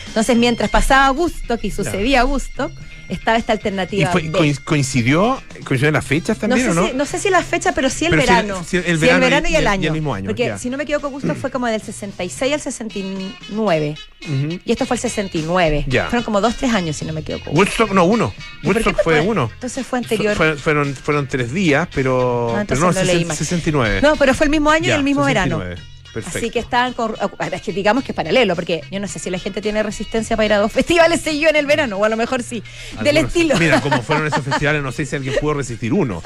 [0.09, 2.73] Entonces, mientras pasaba Woodstock y sucedía Woodstock,
[3.09, 4.11] estaba esta ¿Y alternativa.
[4.11, 4.31] fue-
[4.65, 6.89] coincidió, coincidió en las fechas no, también sé o no?
[6.89, 8.65] si, no sé si la fecha, pero sí el Pero sí el- verano.
[8.67, 9.83] sí el verano y- y el año.
[9.85, 10.59] y el mismo año, Porque ya.
[10.59, 13.97] si no me equivoco, Woodstock fue como del 66 al 69.
[14.23, 14.61] Ujú.
[14.65, 15.85] Y esto fue el 69.
[15.87, 16.05] Ya.
[16.07, 17.51] Fueron como dos, tres años, si no me equivoco.
[17.51, 18.33] Woodstock, no, uno.
[18.63, 19.51] ¿Y por qué Woodstock no fue uno.
[19.55, 20.35] Entonces fue anterior.
[20.37, 23.37] Fue- fueron, fueron tres días, pero, Ah, pero no, lo leí sesen- mal.
[23.37, 24.01] 69.
[24.03, 25.65] No, pero fue el mismo año y el mismo 69.
[25.75, 25.94] verano.
[26.15, 26.39] Perfecto.
[26.39, 27.15] Así que estaban con.
[27.53, 30.37] Es que digamos que es paralelo, porque yo no sé si la gente tiene resistencia
[30.37, 32.63] para ir a dos festivales seguidos en el verano, o a lo mejor sí.
[33.03, 33.57] Del Algunos- estilo.
[33.59, 36.23] Mira, como fueron esos festivales, no sé si alguien pudo resistir uno.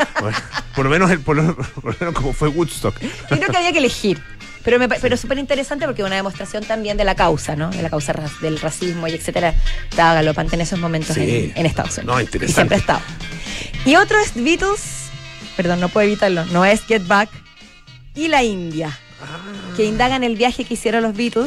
[0.77, 3.01] Por lo menos, el, por, lo, por lo menos como fue Woodstock.
[3.01, 4.23] Yo creo que había que elegir.
[4.65, 7.71] Pero, me pero súper interesante porque es una demostración también de la causa, ¿no?
[7.71, 9.55] De la causa ra- del racismo y etcétera.
[9.89, 11.23] Estaba galopante en esos momentos Sí.
[11.23, 12.15] en, en Estados Unidos.
[12.15, 12.55] No, Y interesante.
[12.55, 13.01] siempre ha estado.
[13.87, 15.07] Y otro es Beatles,
[15.57, 17.31] perdón, no puedo evitarlo, no es Get Back,
[18.15, 18.99] y la India.
[19.77, 21.47] Que indagan el viaje que hicieron los Beatles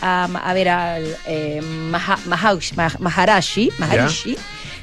[0.00, 4.36] a, a ver al eh, Maha- Mahaush- Mah- Maharashi, Maharishi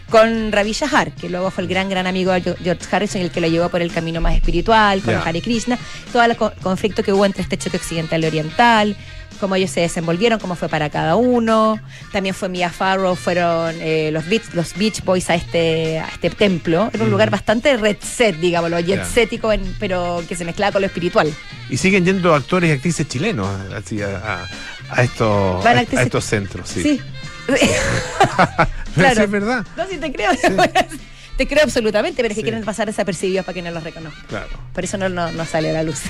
[0.09, 3.41] con Ravi Shahar, que luego fue el gran, gran amigo de George Harrison, el que
[3.41, 5.21] lo llevó por el camino más espiritual, con Ya.
[5.21, 5.77] Hare Krishna,
[6.11, 8.97] todo el co- conflicto que hubo entre este choque occidental y oriental,
[9.39, 11.79] cómo ellos se desenvolvieron, cómo fue para cada uno.
[12.11, 16.29] También fue Mia Farrow, fueron eh, los, Beach, los Beach Boys a este, a este
[16.29, 16.89] templo.
[16.93, 20.87] Era un lugar bastante red set, digámoslo, jet en- pero que se mezclaba con lo
[20.87, 21.33] espiritual.
[21.69, 24.45] Y siguen yendo actores y actrices chilenos así, a,
[25.01, 26.69] estos, a, estos centros.
[26.69, 26.83] Sí.
[26.83, 27.01] Sí.
[28.95, 29.15] Claro.
[29.15, 29.65] sí es verdad.
[29.77, 30.31] No, sí te creo.
[31.39, 32.43] te creo absolutamente, pero es que Sí.
[32.43, 34.25] quieren pasar desapercibidos para que no los reconozcan.
[34.27, 34.47] Claro.
[34.73, 36.01] Por eso no, no, no sale a la luz.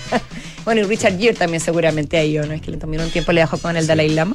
[0.64, 2.54] bueno, y Richard Gere también seguramente ido, ¿no?
[2.54, 4.34] Es que le tomó un tiempo, le dejó con el Dalai Lama.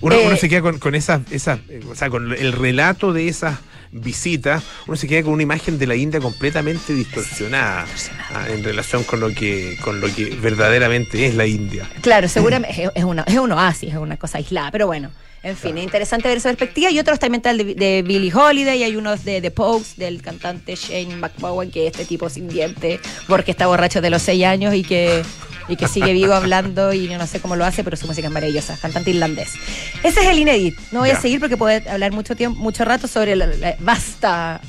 [0.00, 3.12] Uno, Eh, uno se queda con, con esa, esa, eh, o sea, con el relato
[3.12, 3.58] de esas
[3.92, 7.86] visitas, uno se queda con una imagen de la India completamente distorsionada
[8.34, 11.88] ah, en relación con lo que, con lo que verdaderamente es la India.
[12.00, 15.10] Claro, seguramente es, es una, es un oasis, es una cosa aislada, pero bueno.
[15.42, 16.90] En fin, es interesante ver esa perspectiva.
[16.90, 19.96] Y otros también está el de, de Billie Holiday, y hay unos de The Pogues,
[19.96, 24.20] del cantante Shane McBowen, que es este tipo sin diente, porque está borracho de los
[24.20, 25.22] seis años y que,
[25.68, 28.26] y que sigue vivo hablando, y yo no sé cómo lo hace, pero su música
[28.26, 29.54] es maravillosa, cantante irlandés.
[30.02, 30.78] Ese es el inédit.
[30.92, 34.60] No voy a seguir porque puedo hablar mucho tiempo, mucho rato sobre la, la vasta,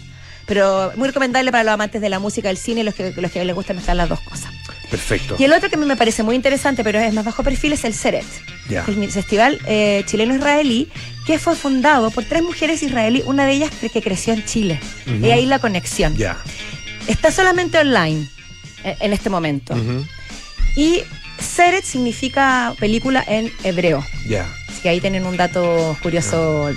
[0.46, 3.32] pero muy recomendable para los amantes de la música, del cine y los que, los
[3.32, 4.54] que les gustan mezclar las dos cosas.
[4.90, 5.36] Perfecto.
[5.38, 7.74] Y el otro que a mí me parece muy interesante, pero es más bajo perfil,
[7.74, 8.26] es el Seret.
[8.70, 10.88] El festival eh, chileno-israelí,
[11.26, 14.80] que fue fundado por tres mujeres israelíes, una de ellas que creció en Chile.
[15.08, 15.26] Ujú.
[15.26, 16.16] Y ahí la conexión.
[17.08, 18.28] Está solamente online
[18.84, 19.76] eh, en este momento.
[20.76, 21.04] Y
[21.40, 24.06] Seret significa película en hebreo.
[24.28, 24.48] Ya.
[24.70, 26.70] Así que ahí tienen un dato curioso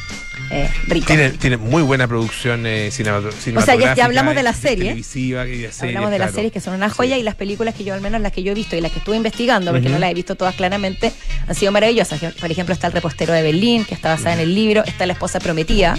[0.50, 1.06] eh, rico.
[1.06, 3.94] Tiene, tiene muy buena producción eh, cinemato- O sea, ya- cinematográfica.
[3.96, 4.84] ya hablamos de la y serie.
[4.84, 7.20] Televisiva y de series, Hablamos de las series que son una joya Sí.
[7.20, 8.98] y las películas que yo, al menos las que yo he visto y las que
[8.98, 11.12] estuve investigando, porque no las he visto todas claramente,
[11.48, 12.20] han sido maravillosas.
[12.40, 15.12] Por ejemplo, está El repostero de Berlín, que está basada en el libro, está La
[15.14, 15.96] esposa prometida,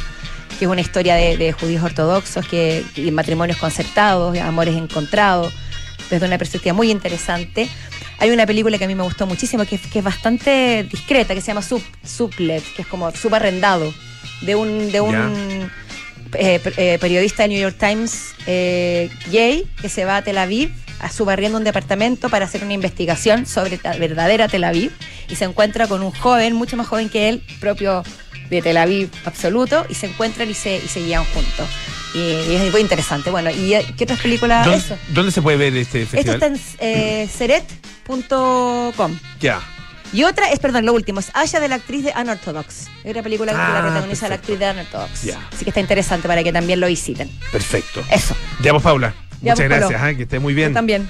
[0.60, 5.54] que es una historia de, de judíos ortodoxos que, y matrimonios concertados, amores encontrados,
[6.10, 7.68] desde una perspectiva muy interesante.
[8.20, 11.34] Hay una película que a mí me gustó muchísimo, que, es- que es bastante discreta,
[11.34, 13.94] que se llama Sub, Sublet, que es como subarrendado,
[14.42, 15.72] de un, de un
[16.34, 20.72] eh, eh, periodista de New York Times eh, gay que se va a Tel Aviv
[21.00, 24.92] a subarriendo un departamento para hacer una investigación sobre la verdadera Tel Aviv
[25.30, 28.04] y se encuentra con un joven, mucho más joven que él, propio
[28.50, 31.68] de Tel Aviv absoluto, y se encuentran y se, y se guían juntos.
[32.14, 33.30] Y, y es muy interesante.
[33.30, 34.66] Bueno, ¿y eh, qué otras películas?
[34.66, 34.98] ¿Dónde, Eso.
[35.10, 36.36] dónde se puede ver este Esto festival?
[36.36, 39.20] está en eh, seret.com.
[39.42, 39.62] Ya.
[40.16, 42.88] Y otra es, perdón, lo último, es Aya de la actriz de Unorthodox.
[43.04, 44.54] Es una película que Ah, la protagoniza la perfecto.
[44.54, 45.38] actriz de Unorthodox.
[45.54, 47.30] Así que está interesante para que también lo visiten.
[47.52, 48.02] Perfecto.
[48.10, 48.34] Eso.
[48.62, 49.14] Ya vos, Paula.
[49.42, 50.02] Ya Muchas vos, gracias.
[50.02, 50.70] ah, Que esté muy bien.
[50.70, 51.10] Yo también.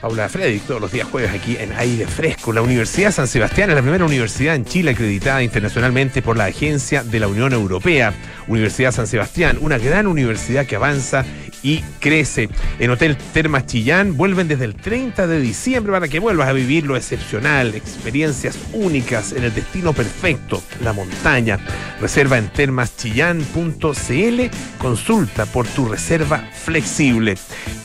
[0.00, 2.52] Paula Frederick, todos los días jueves aquí en Aire Fresco.
[2.52, 7.04] La Universidad San Sebastián es la primera universidad en Chile acreditada internacionalmente por la Agencia
[7.04, 8.12] de la Unión Europea.
[8.48, 11.24] Universidad San Sebastián, una gran universidad que avanza
[11.62, 12.48] y crece.
[12.78, 16.84] En Hotel Termas Chillán vuelven desde el 30 de diciembre para que vuelvas a vivir
[16.86, 21.58] lo excepcional, experiencias únicas en el destino perfecto, la montaña.
[22.00, 24.40] Reserva en termaschillán.cl,
[24.78, 27.36] consulta por tu reserva flexible.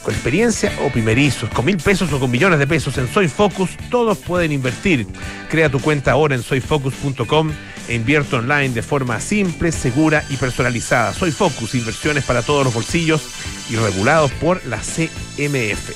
[0.04, 3.72] Con experiencia o primerizos, con mil pesos o con millones de pesos en Soy Focus,
[3.90, 5.06] todos pueden invertir.
[5.50, 7.52] Crea tu cuenta ahora en soyfocus.com
[7.88, 11.14] e invierte online de forma simple, segura y personalizada.
[11.14, 13.22] Soy Focus, inversiones para todos los bolsillos
[13.70, 15.92] y regulados por la CMF.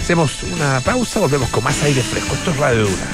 [0.00, 2.34] Hacemos una pausa, volvemos con más aire fresco.
[2.34, 3.06] Esto es Radio Dura.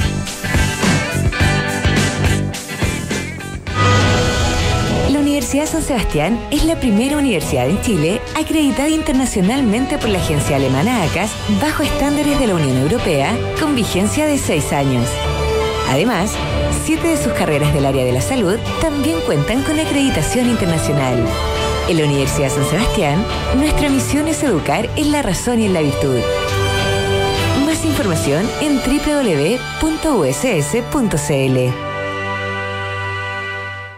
[5.10, 10.56] La Universidad San Sebastián es la primera universidad en Chile acreditada internacionalmente por la agencia
[10.56, 15.08] alemana ACAS bajo estándares de la Unión Europea con vigencia de seis años.
[15.88, 16.32] Además,
[16.84, 21.24] siete de sus carreras del área de la salud también cuentan con acreditación internacional.
[21.88, 23.24] En la Universidad San Sebastián,
[23.56, 26.18] nuestra misión es educar en la razón y en la virtud.
[27.64, 29.62] Más información en www.uss.cl.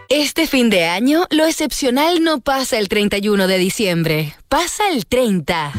[0.09, 5.73] Este fin de año, lo excepcional no pasa el 31 de diciembre, pasa el 30.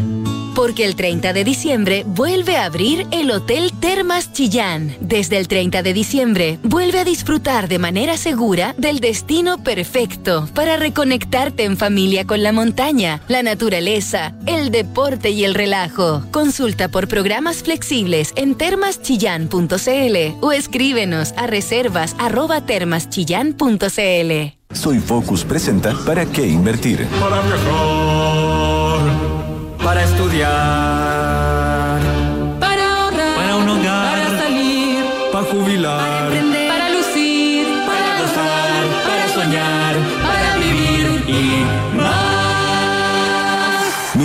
[0.56, 4.96] Porque el 30 de diciembre vuelve a abrir el Hotel Termas Chillán.
[5.00, 10.78] Desde el 30 de diciembre, vuelve a disfrutar de manera segura del destino perfecto para
[10.78, 16.24] reconectarte en familia con la montaña, la naturaleza, el deporte y el relajo.
[16.30, 24.56] Consulta por programas flexibles en termaschillán.cl o escríbenos a reservas arroba termaschillán.cl.
[24.72, 27.06] Soy Focus presenta ¿Para qué invertir?
[27.20, 28.65] Para viajar,
[29.86, 31.75] para estudiar,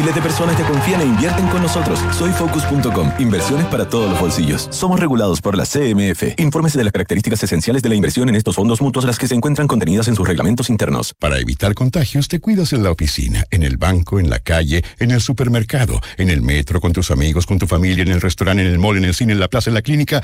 [0.01, 1.99] Miles de personas te confían e invierten con nosotros.
[2.17, 3.11] Soyfocus.com.
[3.19, 4.67] Inversiones para todos los bolsillos.
[4.71, 6.39] Somos regulados por la CMF.
[6.39, 9.35] Infórmese de las características esenciales de la inversión en estos fondos mutuos, las que se
[9.35, 11.13] encuentran contenidas en sus reglamentos internos.
[11.19, 15.11] Para evitar contagios, te cuidas en la oficina, en el banco, en la calle, en
[15.11, 18.71] el supermercado, en el metro, con tus amigos, con tu familia, en el restaurante, en
[18.71, 20.23] el mall, en el cine, en la plaza, en la clínica,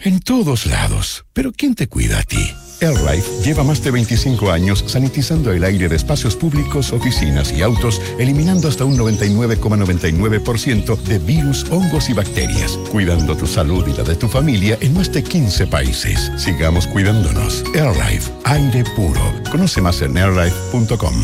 [0.00, 1.26] en todos lados.
[1.34, 2.50] Pero ¿quién te cuida a ti?
[2.82, 8.00] AirLife lleva más de 25 años sanitizando el aire de espacios públicos, oficinas y autos,
[8.18, 14.16] eliminando hasta un 99,99% de virus, hongos y bacterias, cuidando tu salud y la de
[14.16, 16.32] tu familia en más de 15 países.
[16.36, 17.64] Sigamos cuidándonos.
[17.74, 19.20] AirLife, aire puro.
[19.50, 21.14] Conoce más en airlife.com.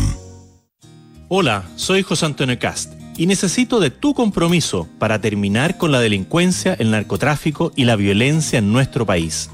[1.27, 6.73] Hola, soy José Antonio Cast y necesito de tu compromiso para terminar con la delincuencia,
[6.79, 9.49] el narcotráfico y la violencia en nuestro país.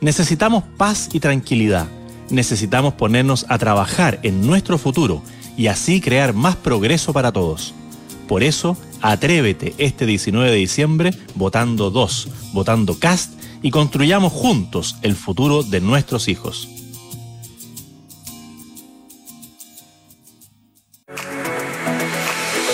[0.00, 1.86] Necesitamos paz y tranquilidad.
[2.30, 5.22] Necesitamos ponernos a trabajar en nuestro futuro
[5.56, 7.74] y así crear más progreso para todos.
[8.28, 13.32] Por eso, atrévete este 19 de diciembre votando 2, votando CAST
[13.62, 16.68] y construyamos juntos el futuro de nuestros hijos.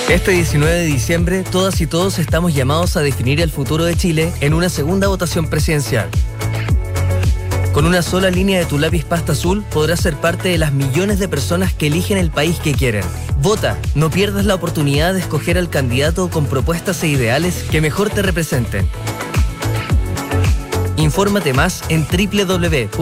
[0.09, 4.33] Este 19 de diciembre, todas y todos estamos llamados a definir el futuro de Chile
[4.41, 6.11] en una segunda votación presidencial.
[7.81, 11.19] Con una sola línea de tu lápiz pasta azul podrás ser parte de las millones
[11.19, 13.03] de personas que eligen el país que quieren.
[13.41, 18.11] Vota, no pierdas la oportunidad de escoger al candidato con propuestas e ideales que mejor
[18.11, 18.87] te representen.
[20.99, 22.93] Infórmate más en www.cervel.cl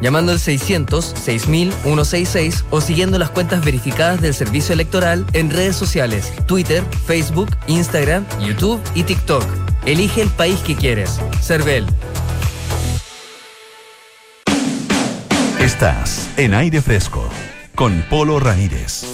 [0.00, 5.76] llamando al 600 6000 166 o siguiendo las cuentas verificadas del servicio electoral en redes
[5.76, 9.44] sociales, Twitter, Facebook, Instagram, YouTube y TikTok.
[9.84, 11.20] Elige el país que quieres.
[11.42, 11.84] Cervel.
[15.78, 17.30] Estás en aire fresco
[17.76, 19.04] con Polo Ramírez.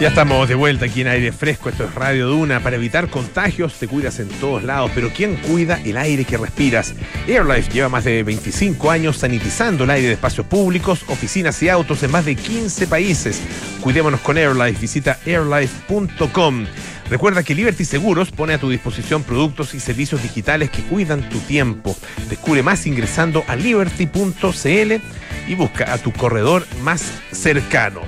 [0.00, 2.60] Ya estamos de vuelta aquí en aire fresco, esto es Radio Duna.
[2.60, 6.94] Para evitar contagios te cuidas en todos lados, pero ¿quién cuida el aire que respiras?
[7.28, 12.02] AirLife lleva más de 25 años sanitizando el aire de espacios públicos, oficinas y autos
[12.02, 13.42] en más de 15 países.
[13.82, 16.64] Cuidémonos con AirLife, visita airlife.com.
[17.10, 21.38] Recuerda que Liberty Seguros pone a tu disposición productos y servicios digitales que cuidan tu
[21.40, 21.94] tiempo.
[22.30, 25.02] Descubre más ingresando a liberty.cl
[25.46, 28.00] y busca a tu corredor más cercano.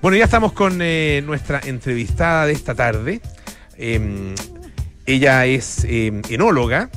[0.00, 3.20] Bueno, ya estamos con eh, nuestra entrevistada de esta tarde.
[3.76, 4.34] Eh,
[5.06, 6.90] ella es eh, enóloga,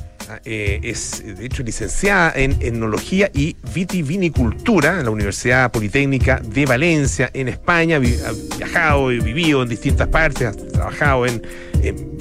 [0.44, 7.30] eh, es de hecho licenciada en etnología y vitivinicultura en la Universidad Politécnica de Valencia,
[7.32, 7.96] en España.
[7.96, 11.42] Ha viajado y vivido en distintas partes, ha trabajado en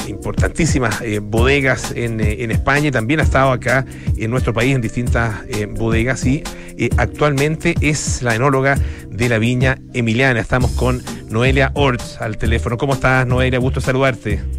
[0.08, 3.86] importantísimas eh, bodegas en, eh, en España y también ha estado acá
[4.18, 6.44] en nuestro país en distintas eh, bodegas y
[6.78, 8.78] eh, actualmente es la enóloga
[9.10, 10.40] de la viña Emiliana.
[10.40, 12.78] Estamos con Noelia Orts al teléfono.
[12.78, 13.60] ¿Cómo estás, Noelia?
[13.60, 14.57] Gusto saludarte.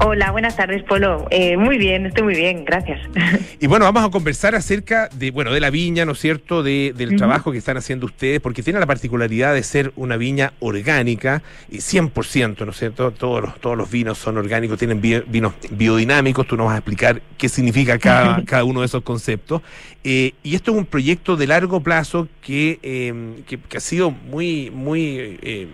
[0.00, 1.26] Hola, buenas tardes, Polo.
[1.30, 3.00] Eh, muy bien, estoy muy bien, gracias.
[3.60, 6.62] Y bueno, vamos a conversar acerca de, bueno, de la viña, ¿no es cierto?
[6.62, 10.52] De, del trabajo que están haciendo ustedes, porque tiene la particularidad de ser una viña
[10.60, 13.10] orgánica y 100%, ¿no es cierto?
[13.10, 16.78] Todos los, todos los vinos son orgánicos, tienen bio- vinos biodinámicos, tú nos vas a
[16.78, 19.62] explicar qué significa cada, cada uno de esos conceptos.
[20.04, 24.12] Eh, y esto es un proyecto de largo plazo que, eh, que, que ha sido
[24.12, 25.66] muy, muy, eh,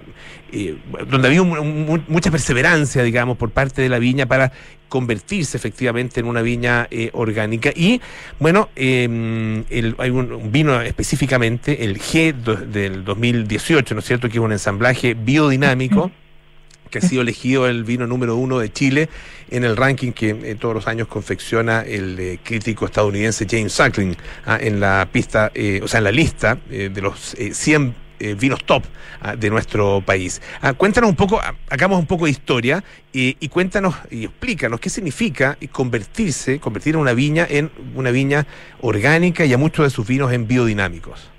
[0.53, 0.77] eh,
[1.11, 4.53] donde ha habido mu- mu- mucha perseverancia, digamos, por parte de la viña para
[4.89, 7.71] convertirse efectivamente en una viña eh, orgánica.
[7.75, 8.01] Y
[8.39, 14.07] bueno, eh, el- hay un, un vino específicamente, el G do- del 2018, ¿no es
[14.07, 16.11] cierto?, que es un ensamblaje biodinámico
[16.91, 19.09] que ha sido elegido el vino número uno de Chile
[19.51, 24.17] en el ranking que eh, todos los años confecciona el eh, crítico estadounidense James Suckling
[24.47, 28.04] ah, en la pista, eh, o sea, en la lista eh, de los eh, 100
[28.21, 28.85] eh, vinos top
[29.21, 30.41] ah, de nuestro país.
[30.61, 34.81] Ah, cuéntanos un poco, ah, hagamos un poco de historia eh, y cuéntanos y explícanos
[34.81, 38.47] qué significa convertirse, convertir una viña en una viña
[38.81, 41.34] orgánica y a muchos de sus vinos en biodinámicos.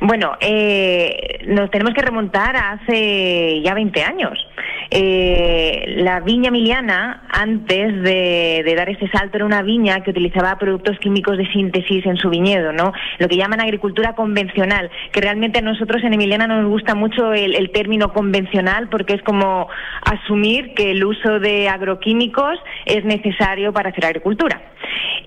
[0.00, 4.46] Bueno, eh, nos tenemos que remontar a hace ya 20 años.
[4.90, 10.98] Eh, la viña emiliana, antes de, dar ese salto, era una viña que utilizaba productos
[10.98, 12.92] químicos de síntesis en su viñedo, ¿no?
[13.18, 17.32] Lo que llaman agricultura convencional, que realmente a nosotros en Emiliana no nos gusta mucho
[17.32, 19.68] el término convencional porque es como
[20.02, 24.60] asumir que el uso de agroquímicos es necesario para hacer agricultura.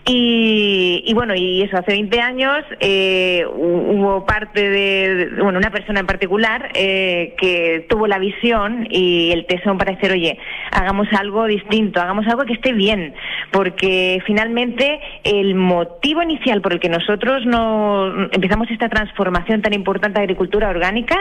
[0.06, 5.72] Y, y bueno, y eso, hace 20 años eh, hu- hubo parte de- bueno, una
[5.72, 10.38] persona en particular eh, que tuvo la visión y el tesón para decir, oye,
[10.72, 13.14] hagamos algo distinto, hagamos algo que esté bien,
[13.52, 20.20] porque finalmente el motivo inicial por el que nosotros no empezamos esta transformación tan importante
[20.20, 21.16] de agricultura orgánica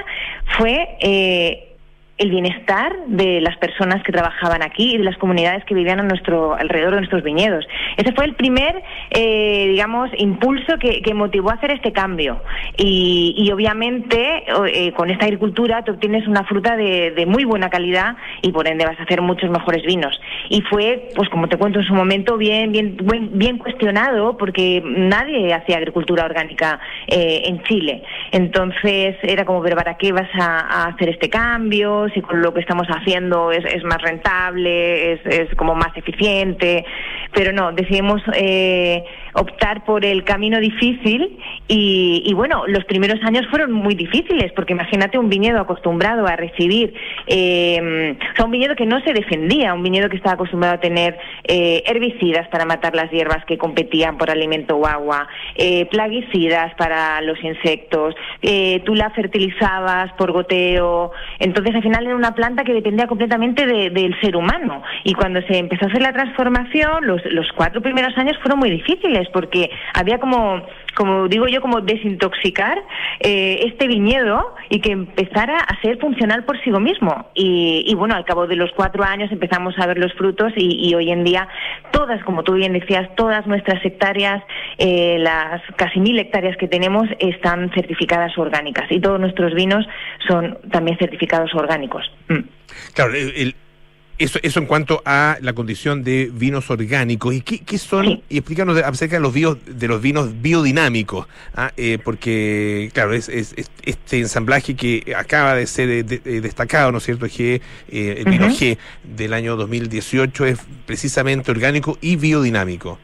[0.58, 1.68] fue eh,
[2.18, 6.02] el bienestar de las personas que trabajaban aquí y de las comunidades que vivían a
[6.04, 7.66] nuestro alrededor de nuestros viñedos.
[7.96, 12.40] Ese fue el primer, eh, digamos, impulso que, motivó a hacer este cambio.
[12.76, 17.68] Y, y obviamente eh, con esta agricultura te obtienes una fruta de, de muy buena
[17.70, 20.18] calidad y por ende vas a hacer muchos mejores vinos.
[20.48, 24.82] Y fue, pues como te cuento en su momento, bien, bien, buen- bien cuestionado porque
[24.84, 28.02] nadie hacía agricultura orgánica eh, en Chile.
[28.30, 32.60] Entonces era como ver para qué vas a hacer este cambio, si con lo que
[32.60, 36.84] estamos haciendo es, es más rentable, es, es como más eficiente.
[37.32, 43.46] Pero no, decidimos eh, optar por el camino difícil y, y bueno, los primeros años
[43.50, 46.94] fueron muy difíciles porque imagínate un viñedo acostumbrado a recibir,
[47.26, 50.80] eh, o sea, un viñedo que no se defendía, un viñedo que estaba acostumbrado a
[50.80, 55.26] tener eh, herbicidas para matar las hierbas que competían por alimento o agua,
[55.56, 62.16] eh, plaguicidas para los insectos, eh, tú la fertilizabas por goteo, entonces al final era
[62.16, 64.82] una planta que dependía completamente de- del ser humano.
[65.04, 68.70] Y cuando se empezó a hacer la transformación, los, los cuatro primeros años fueron muy
[68.70, 70.62] difíciles porque había como
[70.94, 72.78] como digo yo, como desintoxicar
[73.20, 77.30] eh, este viñedo y que empezara a ser funcional por sí mismo.
[77.34, 80.88] Y, y bueno, al cabo de los cuatro años empezamos a ver los frutos y,
[80.88, 81.48] y hoy en día
[81.92, 84.42] todas, como tú bien decías, todas nuestras hectáreas,
[84.78, 89.86] eh, las casi mil hectáreas que tenemos están certificadas orgánicas y todos nuestros vinos
[90.28, 92.04] son también certificados orgánicos.
[92.28, 92.40] Mm.
[92.94, 93.54] Claro, el-
[94.24, 97.34] eso, eso en cuanto a la condición de vinos orgánicos.
[97.34, 98.22] ¿Y qué, qué son?
[98.28, 101.26] Y explícanos acerca de los, bios, de los vinos biodinámicos.
[101.54, 106.22] ah, eh, porque, claro, es, es- es este ensamblaje que acaba de ser eh, de-
[106.24, 107.26] eh, destacado, ¿no es cierto?
[107.26, 108.48] G, eh, el vino.
[108.48, 112.98] G del año 2018 es precisamente orgánico y biodinámico.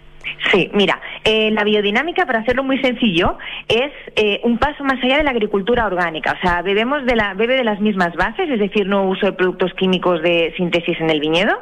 [0.53, 5.19] Sí, mira, eh, la biodinámica, para hacerlo muy sencillo, es eh, un paso más allá
[5.19, 6.37] de la agricultura orgánica.
[6.39, 9.33] O sea, bebemos de la, bebe de las mismas bases, es decir, no uso de
[9.33, 11.61] productos químicos de síntesis en el viñedo,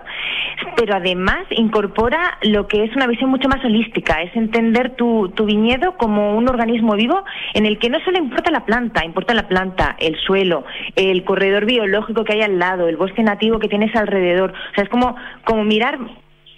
[0.76, 5.44] pero además incorpora lo que es una visión mucho más holística, es entender tu, tu
[5.46, 9.48] viñedo como un organismo vivo en el que no solo importa la planta, importa la
[9.48, 10.64] planta, el suelo,
[10.94, 14.52] el corredor biológico que hay al lado, el bosque nativo que tienes alrededor.
[14.52, 15.98] O sea, es como, como mirar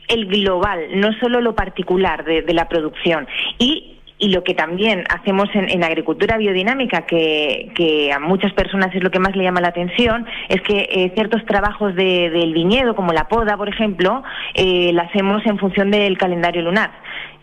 [0.08, 3.26] el global, no solo lo particular de, la producción.
[3.58, 8.92] Y y lo que también hacemos en, en agricultura biodinámica, que, que a muchas personas
[8.92, 12.52] es lo que más le llama la atención, es que eh, ciertos trabajos de- del
[12.52, 16.90] viñedo, como la poda, por ejemplo, eh, la hacemos en función del calendario lunar.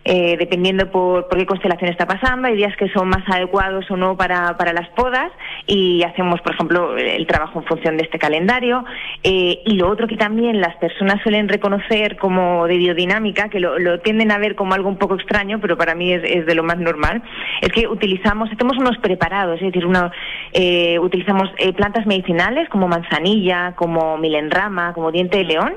[0.07, 3.97] Eh, dependiendo por, por qué constelación está pasando, hay días que son más adecuados o
[3.97, 5.31] no para, para las podas
[5.65, 8.85] y hacemos, por ejemplo, el trabajo en función de este calendario.
[9.23, 13.79] Eh, y lo otro que también las personas suelen reconocer como de biodinámica, que lo,
[13.79, 16.53] lo tienden a ver como algo un poco extraño, pero para mí es, es de
[16.53, 17.23] lo más normal,
[17.61, 20.11] es que utilizamos, hacemos unos preparados, es decir, una,
[20.57, 25.73] eh, utilizamos eh, plantas medicinales como manzanilla, como milenrama, como diente de león,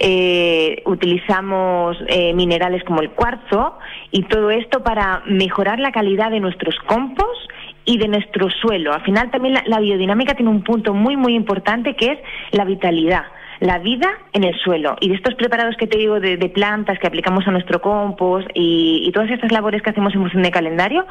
[0.00, 3.78] eh, utilizamos eh, minerales como el cuarzo
[4.10, 7.50] y todo esto para mejorar la calidad de nuestros compost
[7.84, 8.92] y de nuestro suelo.
[8.92, 12.18] Al final también la, la biodinámica tiene un punto muy muy importante que es
[12.50, 13.26] la vitalidad
[13.60, 14.96] la vida en el suelo.
[15.00, 18.48] Y de estos preparados que te digo de, de plantas que aplicamos a nuestro compost
[18.54, 21.06] y, todas estas labores que hacemos en función de calendario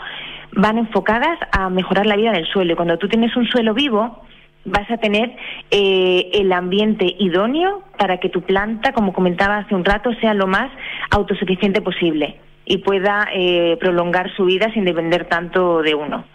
[0.52, 2.74] van enfocadas a mejorar la vida en el suelo.
[2.74, 4.22] Y cuando tú tienes un suelo vivo,
[4.64, 5.36] vas a tener
[5.72, 10.48] eh, el ambiente idóneo para que tu planta, como comentaba hace un rato, sea lo
[10.48, 10.70] más
[11.10, 16.26] autosuficiente posible y pueda eh, prolongar su vida sin depender tanto de uno.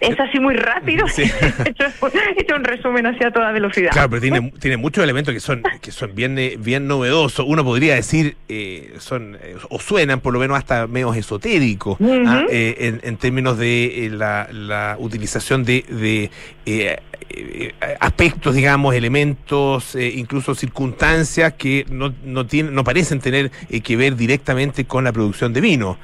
[0.00, 1.06] Es así muy rápido.
[1.08, 1.22] Sí.
[1.22, 3.90] he, hecho, he hecho un resumen así a toda velocidad.
[3.92, 7.44] Claro, pero tiene, tiene muchos elementos que son que son bien eh, bien novedosos.
[7.46, 12.44] Uno podría decir eh, son eh, o suenan por lo menos hasta medio esotéricos ah,
[12.50, 16.30] eh, en, en términos de eh, la, la utilización de, de
[18.00, 24.16] aspectos, digamos, elementos, incluso circunstancias que no no tienen no parecen tener eh, que ver
[24.16, 25.98] directamente con la producción de vino.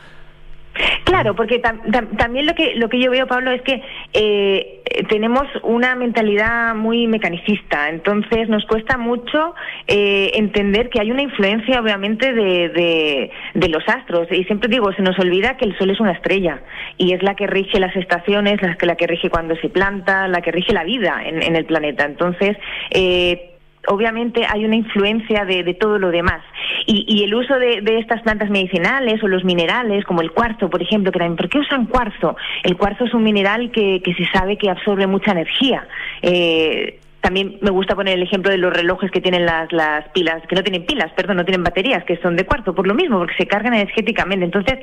[1.04, 3.80] Claro, porque tam- tam- también lo que lo que yo veo, Pablo, es que
[4.12, 9.54] eh, tenemos una mentalidad muy mecanicista, entonces nos cuesta mucho
[9.86, 14.28] eh, entender que hay una influencia, obviamente, de, de, de los astros.
[14.30, 16.60] Y siempre digo, se nos olvida que el Sol es una estrella
[16.98, 20.28] y es la que rige las estaciones, la que, la que rige cuando se planta,
[20.28, 22.04] la que rige la vida en, en el planeta.
[22.04, 22.56] Entonces,
[22.90, 23.52] eh,
[23.86, 26.42] obviamente hay una influencia de, de todo lo demás.
[26.86, 30.70] Y, y el uso de, de estas plantas medicinales o los minerales, como el cuarzo,
[30.70, 32.36] por ejemplo, que también, ¿por qué usan cuarzo?
[32.62, 35.86] El cuarzo es un mineral que, que se sabe que absorbe mucha energía.
[36.22, 40.40] Eh, también me gusta poner el ejemplo de los relojes que tienen las, las pilas,
[40.46, 43.18] que no tienen pilas, perdón, no tienen baterías, que son de cuarzo, por lo mismo,
[43.18, 44.44] porque se cargan energéticamente.
[44.44, 44.78] Entonces,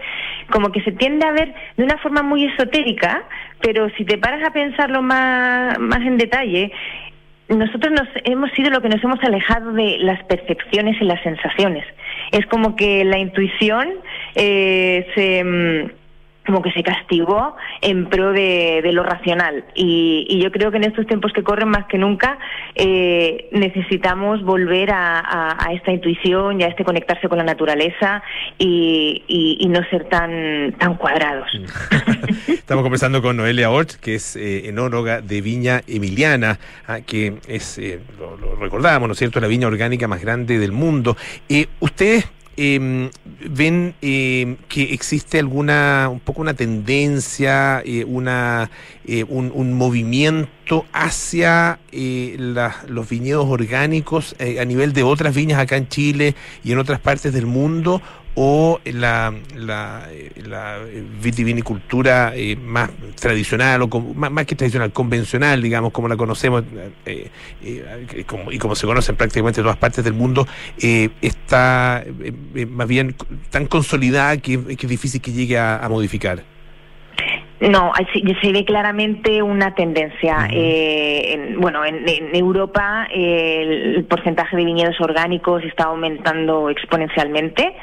[0.52, 3.24] como que se tiende a ver de una forma muy esotérica,
[3.62, 6.74] pero si te paras a pensarlo más, más en detalle,
[7.50, 11.86] nosotros nos hemos sido lo que nos hemos alejado de las percepciones y las sensaciones.
[12.32, 13.90] Es como que la intuición
[14.36, 16.03] eh, se mm,
[16.46, 19.66] como que se castigó en pro de, lo racional.
[19.76, 22.38] Y, yo creo que en estos tiempos que corren más que nunca
[22.76, 28.24] eh, necesitamos volver a, esta intuición y a este conectarse con la naturaleza
[28.58, 31.50] y, no ser tan, tan cuadrados.
[32.48, 37.80] Estamos conversando con Noelia Orch, que es eh, enóloga de Viña Emiliana, ah, que es,
[37.80, 41.18] eh, lo, lo recordamos, ¿no es cierto?, la viña orgánica más grande del mundo.
[41.50, 43.10] Eh, ¿Ustedes eh,
[43.50, 48.70] ven eh, que existe alguna, un poco una tendencia, eh, una,
[49.06, 55.34] eh, un, un movimiento hacia eh, la- los viñedos orgánicos eh, a nivel de otras
[55.36, 58.02] viñas acá en Chile y en otras partes del mundo?
[58.36, 60.80] O la, la, eh, la
[61.22, 66.64] vitivinicultura eh, más tradicional o con- más, más que tradicional, convencional, digamos, como la conocemos
[67.06, 67.28] eh,
[67.62, 70.48] eh, y como, y como se conoce en prácticamente todas partes del mundo,
[70.82, 73.16] eh, está eh, eh, más bien
[73.52, 76.42] tan consolidada que, que es difícil que llegue a, a modificar.
[77.62, 77.94] No,
[78.42, 80.50] se ve claramente una tendencia.
[80.52, 87.74] Eh, en- bueno, en, en Europa eh, el porcentaje de viñedos orgánicos está aumentando exponencialmente.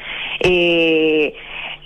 [0.43, 1.33] Eh,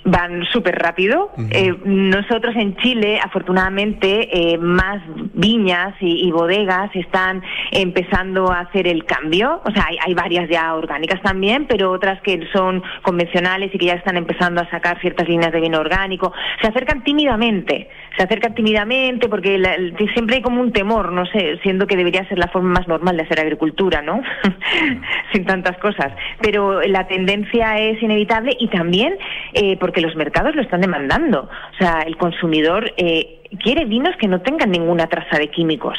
[0.06, 1.32] van súper rápido.
[1.50, 5.02] Eh, nosotros en Chile, afortunadamente, eh, más
[5.34, 7.42] viñas y, y bodegas están
[7.72, 9.60] empezando a hacer el cambio.
[9.64, 13.86] O sea, hay, hay varias ya orgánicas también, pero otras que son convencionales y que
[13.86, 16.32] ya están empezando a sacar ciertas líneas de vino orgánico.
[16.62, 19.76] Se acercan tímidamente, se acercan tímidamente porque la-
[20.14, 23.16] siempre hay como un temor, no sé, siendo que debería ser la forma más normal
[23.16, 24.22] de hacer agricultura, ¿no?
[25.32, 26.12] Sin tantas cosas.
[26.40, 29.16] Pero la tendencia es inevitable y también
[29.52, 31.48] eh, porque los mercados lo están demandando.
[31.74, 35.98] O sea, el consumidor eh, quiere vinos que no tengan ninguna traza de químicos.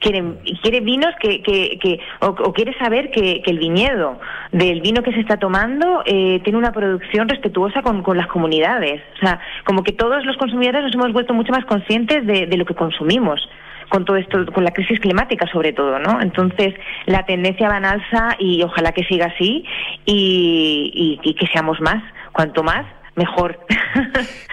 [0.00, 0.22] Quiere,
[0.62, 4.20] quiere vinos que, que, que o, o quiere saber que, que el viñedo
[4.52, 9.02] del vino que se está tomando eh, tiene una producción respetuosa con, con las comunidades.
[9.16, 12.56] O sea, como que todos los consumidores nos hemos vuelto mucho más conscientes de, de
[12.56, 13.40] lo que consumimos
[13.88, 16.20] con todo esto, con la crisis climática sobre todo, ¿no?
[16.20, 16.74] Entonces,
[17.06, 19.64] la tendencia va en alza y ojalá que siga así
[20.04, 22.02] y, y- y que seamos más.
[22.32, 22.84] Cuanto más,
[23.18, 23.58] mejor.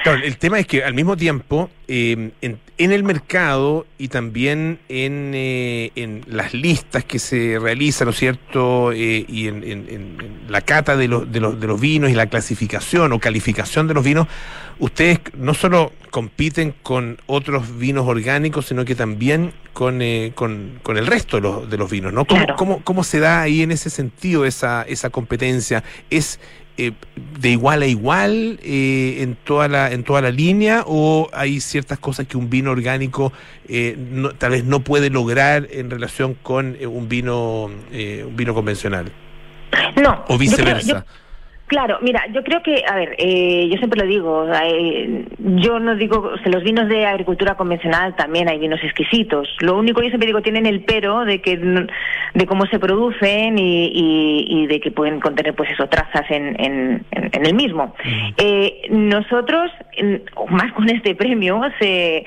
[0.04, 4.78] Claro, el tema es que al mismo tiempo, eh, en, en el mercado y también
[4.88, 8.92] en, eh, en las listas que se realizan, ¿no es cierto?
[8.92, 12.12] Eh, y en, en- en- en la cata de los, de, los, de los vinos
[12.12, 14.28] y la clasificación o calificación de los vinos,
[14.78, 20.98] ustedes no solo compiten con otros vinos orgánicos, sino que también con, eh, con, con
[20.98, 22.26] el resto de los, de los vinos, ¿no?
[22.26, 25.84] ¿Cómo, cómo, cómo se da ahí en ese sentido esa, esa competencia?
[26.12, 26.40] ¿Es
[26.78, 26.92] eh,
[27.40, 32.00] de igual a igual eh, en toda la en toda la línea o hay ciertas
[32.00, 33.32] cosas que un vino orgánico
[33.70, 38.36] eh, no- tal vez no puede lograr en relación con eh, un vino eh, un
[38.36, 39.12] vino convencional
[40.02, 40.12] No.
[40.14, 41.06] o yo creo- viceversa?
[41.06, 41.25] yo-
[41.68, 45.96] Claro, mira, yo creo que, a ver, eh, yo siempre lo digo, eh, yo no
[45.96, 49.48] digo, o sea, los vinos de agricultura convencional también hay vinos exquisitos.
[49.62, 53.86] Lo único yo siempre digo tienen el pero de que de cómo se producen y,
[53.88, 57.96] y- y de que pueden contener, pues eso, trazas en, en- en- en el mismo.
[58.38, 59.72] Eh, nosotros,
[60.50, 62.26] más con este premio, se,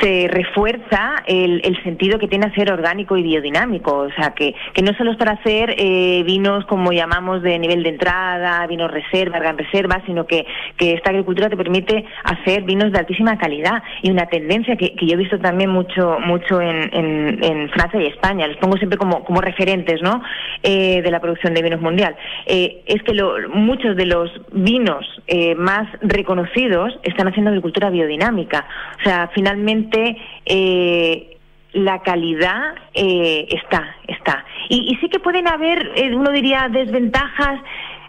[0.00, 3.96] se refuerza el, el sentido que tiene hacer orgánico y biodinámico.
[3.98, 7.82] O sea, que, que no solo es para hacer eh, vinos como llamamos de nivel
[7.82, 10.44] de entrada, vinos reserva, gran reserva, sino que,
[10.76, 13.82] que esta agricultura te permite hacer vinos de altísima calidad.
[14.02, 18.00] Y una tendencia que, que yo he visto también mucho, mucho en, en- en Francia
[18.00, 20.22] y España, los pongo siempre como, como referentes ¿no?
[20.62, 22.14] Eh, de la producción de vinos mundial,
[22.46, 28.66] eh, es que lo- muchos de los vinos eh, más reconocidos están haciendo agricultura biodinámica.
[29.00, 31.36] O sea, finalmente eh,
[31.72, 34.44] la calidad eh, está, está.
[34.68, 37.60] Y, sí que pueden haber, uno diría, desventajas.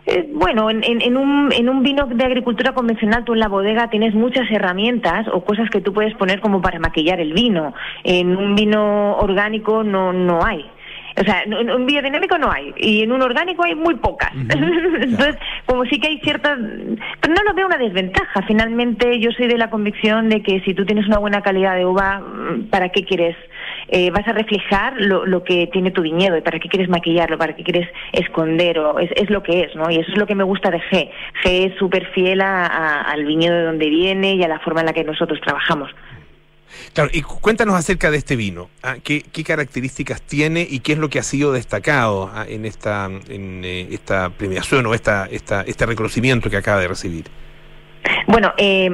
[0.08, 3.48] Eh, bueno, en, en- en un, en un vino de agricultura convencional, tú en la
[3.48, 7.74] bodega tienes muchas herramientas o cosas que tú puedes poner como para maquillar el vino.
[8.04, 10.66] En un vino orgánico no, no hay.
[11.20, 12.74] O sea, en un biodinámico no hay.
[12.78, 14.32] Y en un orgánico hay muy pocas.
[14.36, 15.36] Entonces,
[15.66, 16.60] como sí que hay ciertas...
[17.22, 18.44] Pero no lo veo una desventaja.
[18.44, 21.86] Finalmente, yo soy de la convicción de que si tú tienes una buena calidad de
[21.88, 23.36] uva, mm, ¿para qué quieres?
[23.90, 27.38] Eh, vas a reflejar lo, lo que tiene tu viñedo y para qué quieres maquillarlo,
[27.38, 29.90] para qué quieres esconder, o es, es lo que es, ¿no?
[29.90, 31.10] Y eso es lo que me gusta de G.
[31.44, 34.82] G es súper fiel a- a- al viñedo de donde viene y a la forma
[34.82, 35.90] en la que nosotros trabajamos.
[36.94, 38.70] Claro, y cu- cuéntanos acerca de este vino.
[38.84, 42.66] ah, ¿qué, qué características tiene y qué es lo que ha sido destacado ah, en
[42.66, 47.26] esta en eh, esta premiación o esta, esta este reconocimiento que acaba de recibir?
[48.28, 48.90] Bueno, eh,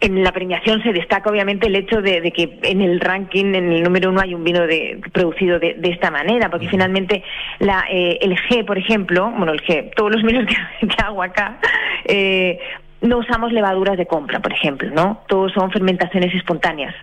[0.00, 3.72] en la premiación se destaca obviamente el hecho de, de que en el ranking, en
[3.72, 7.22] el número uno, hay un vino de, producido de, de esta manera, porque finalmente
[7.58, 11.22] la, eh, el G, por ejemplo, bueno, el G, todos los vinos que, que hago
[11.22, 11.58] acá,
[12.04, 12.58] eh,
[13.02, 15.20] no usamos levaduras de compra, por ejemplo, ¿no?
[15.26, 16.94] Todos son fermentaciones espontáneas.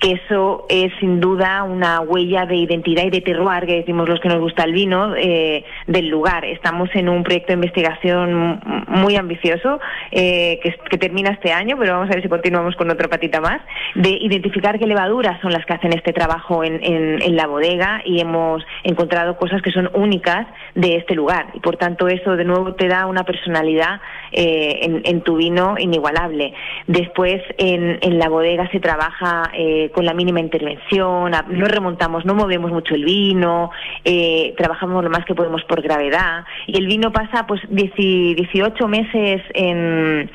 [0.00, 4.20] Que eso es sin duda una huella de identidad y de terroir, que decimos los
[4.20, 6.44] que nos gusta el vino, eh, del lugar.
[6.44, 9.80] Estamos en un proyecto de investigación muy ambicioso
[10.10, 13.60] eh, que, termina este año, pero vamos a ver si continuamos con otra patita más,
[13.94, 18.20] de identificar qué levaduras son las que hacen este trabajo en- en la bodega y
[18.20, 21.46] hemos encontrado cosas que son únicas de este lugar.
[21.54, 24.00] Y por tanto eso de nuevo te da una personalidad
[24.34, 26.52] eh, en, en tu vino inigualable.
[26.86, 32.24] Después en, en la bodega se trabaja eh, con la mínima intervención, a- no remontamos,
[32.26, 33.70] no movemos mucho el vino,
[34.04, 38.88] eh, trabajamos lo más que podemos por gravedad y el vino pasa pues 10 18
[38.88, 40.30] meses en,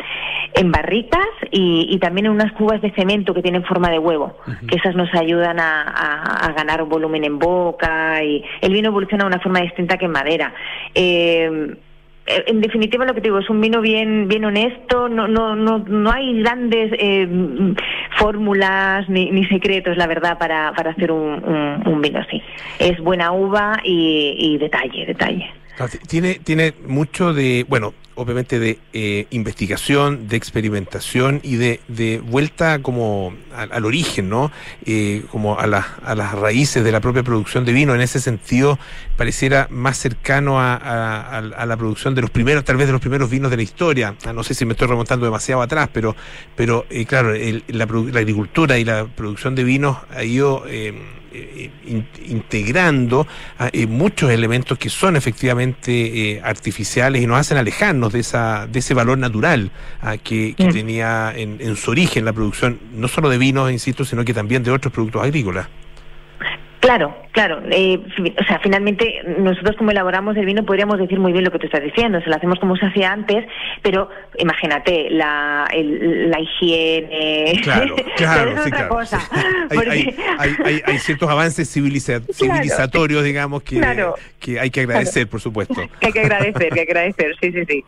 [0.53, 4.37] en barricas y, y también en unas cubas de cemento que tienen forma de huevo,
[4.67, 9.25] que esas nos ayudan a, a- a ganar volumen en boca y el vino evoluciona
[9.25, 10.53] de una forma distinta que en madera.
[10.95, 11.75] Eh,
[12.47, 15.79] en definitiva lo que te digo es un vino bien bien honesto no no no
[15.79, 17.27] no hay grandes eh,
[18.17, 22.41] fórmulas ni, secretos la verdad para, para hacer un, un- vino así.
[22.79, 25.49] Es buena uva y, y detalle detalle.
[26.07, 32.79] Tiene, tiene mucho de, bueno, obviamente de eh, investigación, de experimentación y de, de vuelta
[32.79, 34.51] como al, al origen, ¿no?
[34.85, 37.95] Eh, como a, las a las raíces de la propia producción de vino.
[37.95, 38.77] En ese sentido,
[39.17, 43.29] pareciera más cercano a, a- la producción de los primeros, tal vez de los primeros
[43.29, 44.15] vinos de la historia.
[44.25, 46.15] Ah, No sé si me estoy remontando demasiado atrás, pero,
[46.55, 47.33] pero eh, claro,
[47.67, 50.63] la, la agricultura y la producción de vinos ha ido
[51.85, 53.27] in- integrando
[53.59, 58.93] ah, muchos elementos que son efectivamente artificiales y nos hacen alejarnos de esa de ese
[58.93, 60.73] valor natural ah, que, que Mm.
[60.73, 64.63] tenía en, en su origen la producción no solo de vinos, insisto, sino que también
[64.63, 65.67] de otros productos agrícolas.
[66.79, 67.61] Claro, claro.
[67.71, 67.99] eh,
[68.39, 71.65] o sea, finalmente nosotros como elaboramos el vino podríamos decir muy bien lo que tú
[71.65, 72.21] estás diciendo.
[72.21, 73.45] Se lo hacemos como se hacía antes,
[73.81, 77.59] pero imagínate la, el- la higiene.
[77.63, 78.89] Claro, claro, es sí, otra claro.
[78.89, 79.19] cosa.
[79.69, 80.15] Hay, porque-
[80.63, 84.15] hay- hay- ciertos avances civiliza- civilizatorios, digamos, que, Claro.
[84.39, 85.75] que hay que agradecer, por supuesto.
[85.99, 87.83] que hay que agradecer, hay que agradecer, sí, sí, sí.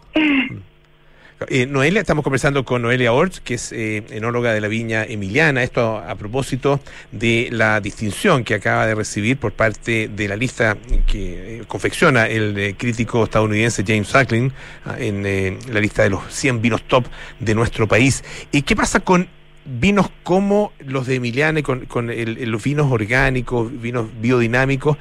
[1.47, 5.63] Eh, Noelia, estamos conversando con Noelia Orts, que es eh, enóloga de la viña Emiliana.
[5.63, 6.79] Esto a, propósito
[7.11, 10.77] de la distinción que acaba de recibir por parte de la lista
[11.07, 14.51] que eh, confecciona el crítico estadounidense James Suckling
[14.85, 17.05] ah, en la lista de los 100 vinos top
[17.39, 18.23] de nuestro país.
[18.51, 19.27] ¿Y qué pasa con
[19.65, 24.97] vinos como los de Emiliana y con, los vinos orgánicos, vinos biodinámicos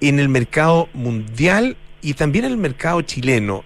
[0.00, 3.64] en el mercado mundial y también en el mercado chileno.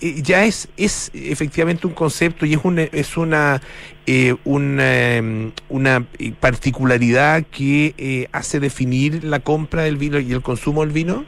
[0.00, 3.60] Ya es, es efectivamente un concepto y es, un, es una,
[4.06, 6.06] eh, una, em, una
[6.40, 11.24] particularidad que eh, hace definir la compra del vino y el consumo del vino.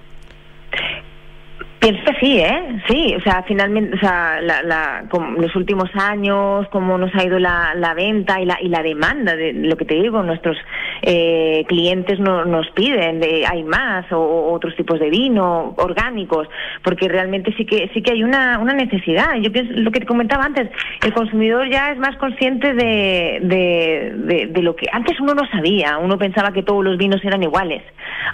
[1.81, 2.83] Pienso que sí, ¿eh?
[2.87, 5.05] Sí, o sea, finalmente, o sea, la, la,
[5.39, 9.35] los últimos años, cómo nos ha ido la, la venta y la, y la demanda
[9.35, 10.59] de lo que te digo, nuestros
[11.01, 16.49] eh, clientes no, nos piden, de, hay más, o, otros tipos de vino, orgánicos,
[16.85, 19.37] porque realmente sí que sí que hay una, una necesidad.
[19.41, 20.69] Yo pienso, lo que te comentaba antes,
[21.03, 25.97] el consumidor ya es más consciente de, de, de, lo que antes uno no sabía,
[25.97, 27.83] uno pensaba que todos los vinos eran iguales.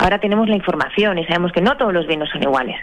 [0.00, 2.76] Ahora tenemos la información y sabemos que no todos los vinos son iguales.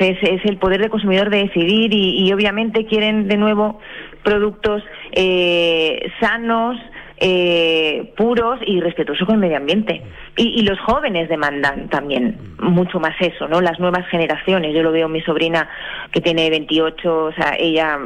[0.00, 3.80] Es el poder del consumidor de decidir y, y obviamente quieren de nuevo
[4.22, 6.76] productos eh, sanos,
[7.18, 10.02] eh, puros y respetuosos con el medio ambiente.
[10.36, 13.60] Y, y los jóvenes demandan también mucho más eso, ¿no?
[13.60, 14.74] Las nuevas generaciones.
[14.74, 15.68] Yo lo veo en mi sobrina
[16.10, 17.98] que tiene 28, o sea, ella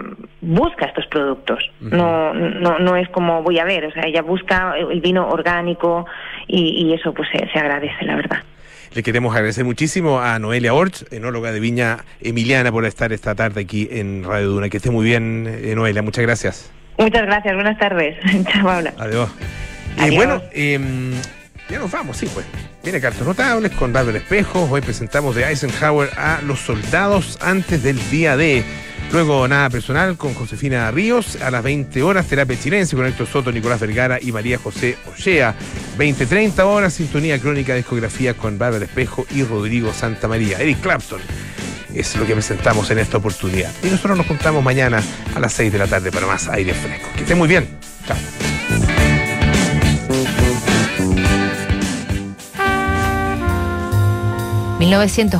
[0.43, 1.59] busca estos productos.
[1.81, 6.07] No, no, no es como voy a ver, o sea, ella busca el vino orgánico
[6.47, 8.39] y, y eso pues se, se agradece, la verdad.
[8.95, 13.61] Le queremos agradecer muchísimo a Noelia Orts, enóloga de Viña Emiliana, por estar esta tarde
[13.61, 14.69] aquí en Radio Duna.
[14.69, 16.03] Que esté muy bien, eh, Noelia.
[16.03, 16.71] Muchas gracias.
[16.99, 18.17] Muchas gracias, buenas tardes.
[18.53, 18.95] Chao, Paula.
[18.99, 19.31] Adiós.
[19.99, 20.15] Eh, Adiós.
[20.17, 21.13] bueno, em,
[21.69, 22.47] ya nos vamos, sí, pues.
[22.83, 24.69] Viene Cartas Notables con Bárbara Espejo.
[24.71, 28.65] Hoy presentamos de Eisenhower a los soldados antes del día D.
[29.13, 31.41] Luego, nada personal con Josefina Ríos.
[31.41, 35.55] A las 20 horas, terapia chilense con Héctor Soto, Nicolás Vergara y María José Ochea.
[35.97, 40.59] 20-30 horas, sintonía crónica discografía con Bárbara Espejo y Rodrigo Santa María.
[40.61, 41.21] Eric Clapton
[41.95, 43.73] es lo que presentamos en esta oportunidad.
[43.83, 45.03] Y nosotros nos juntamos mañana
[45.35, 47.09] a las 6 de la tarde para más aire fresco.
[47.15, 47.67] Que estén muy bien.
[48.07, 48.17] Chao.
[54.79, 55.37] 1940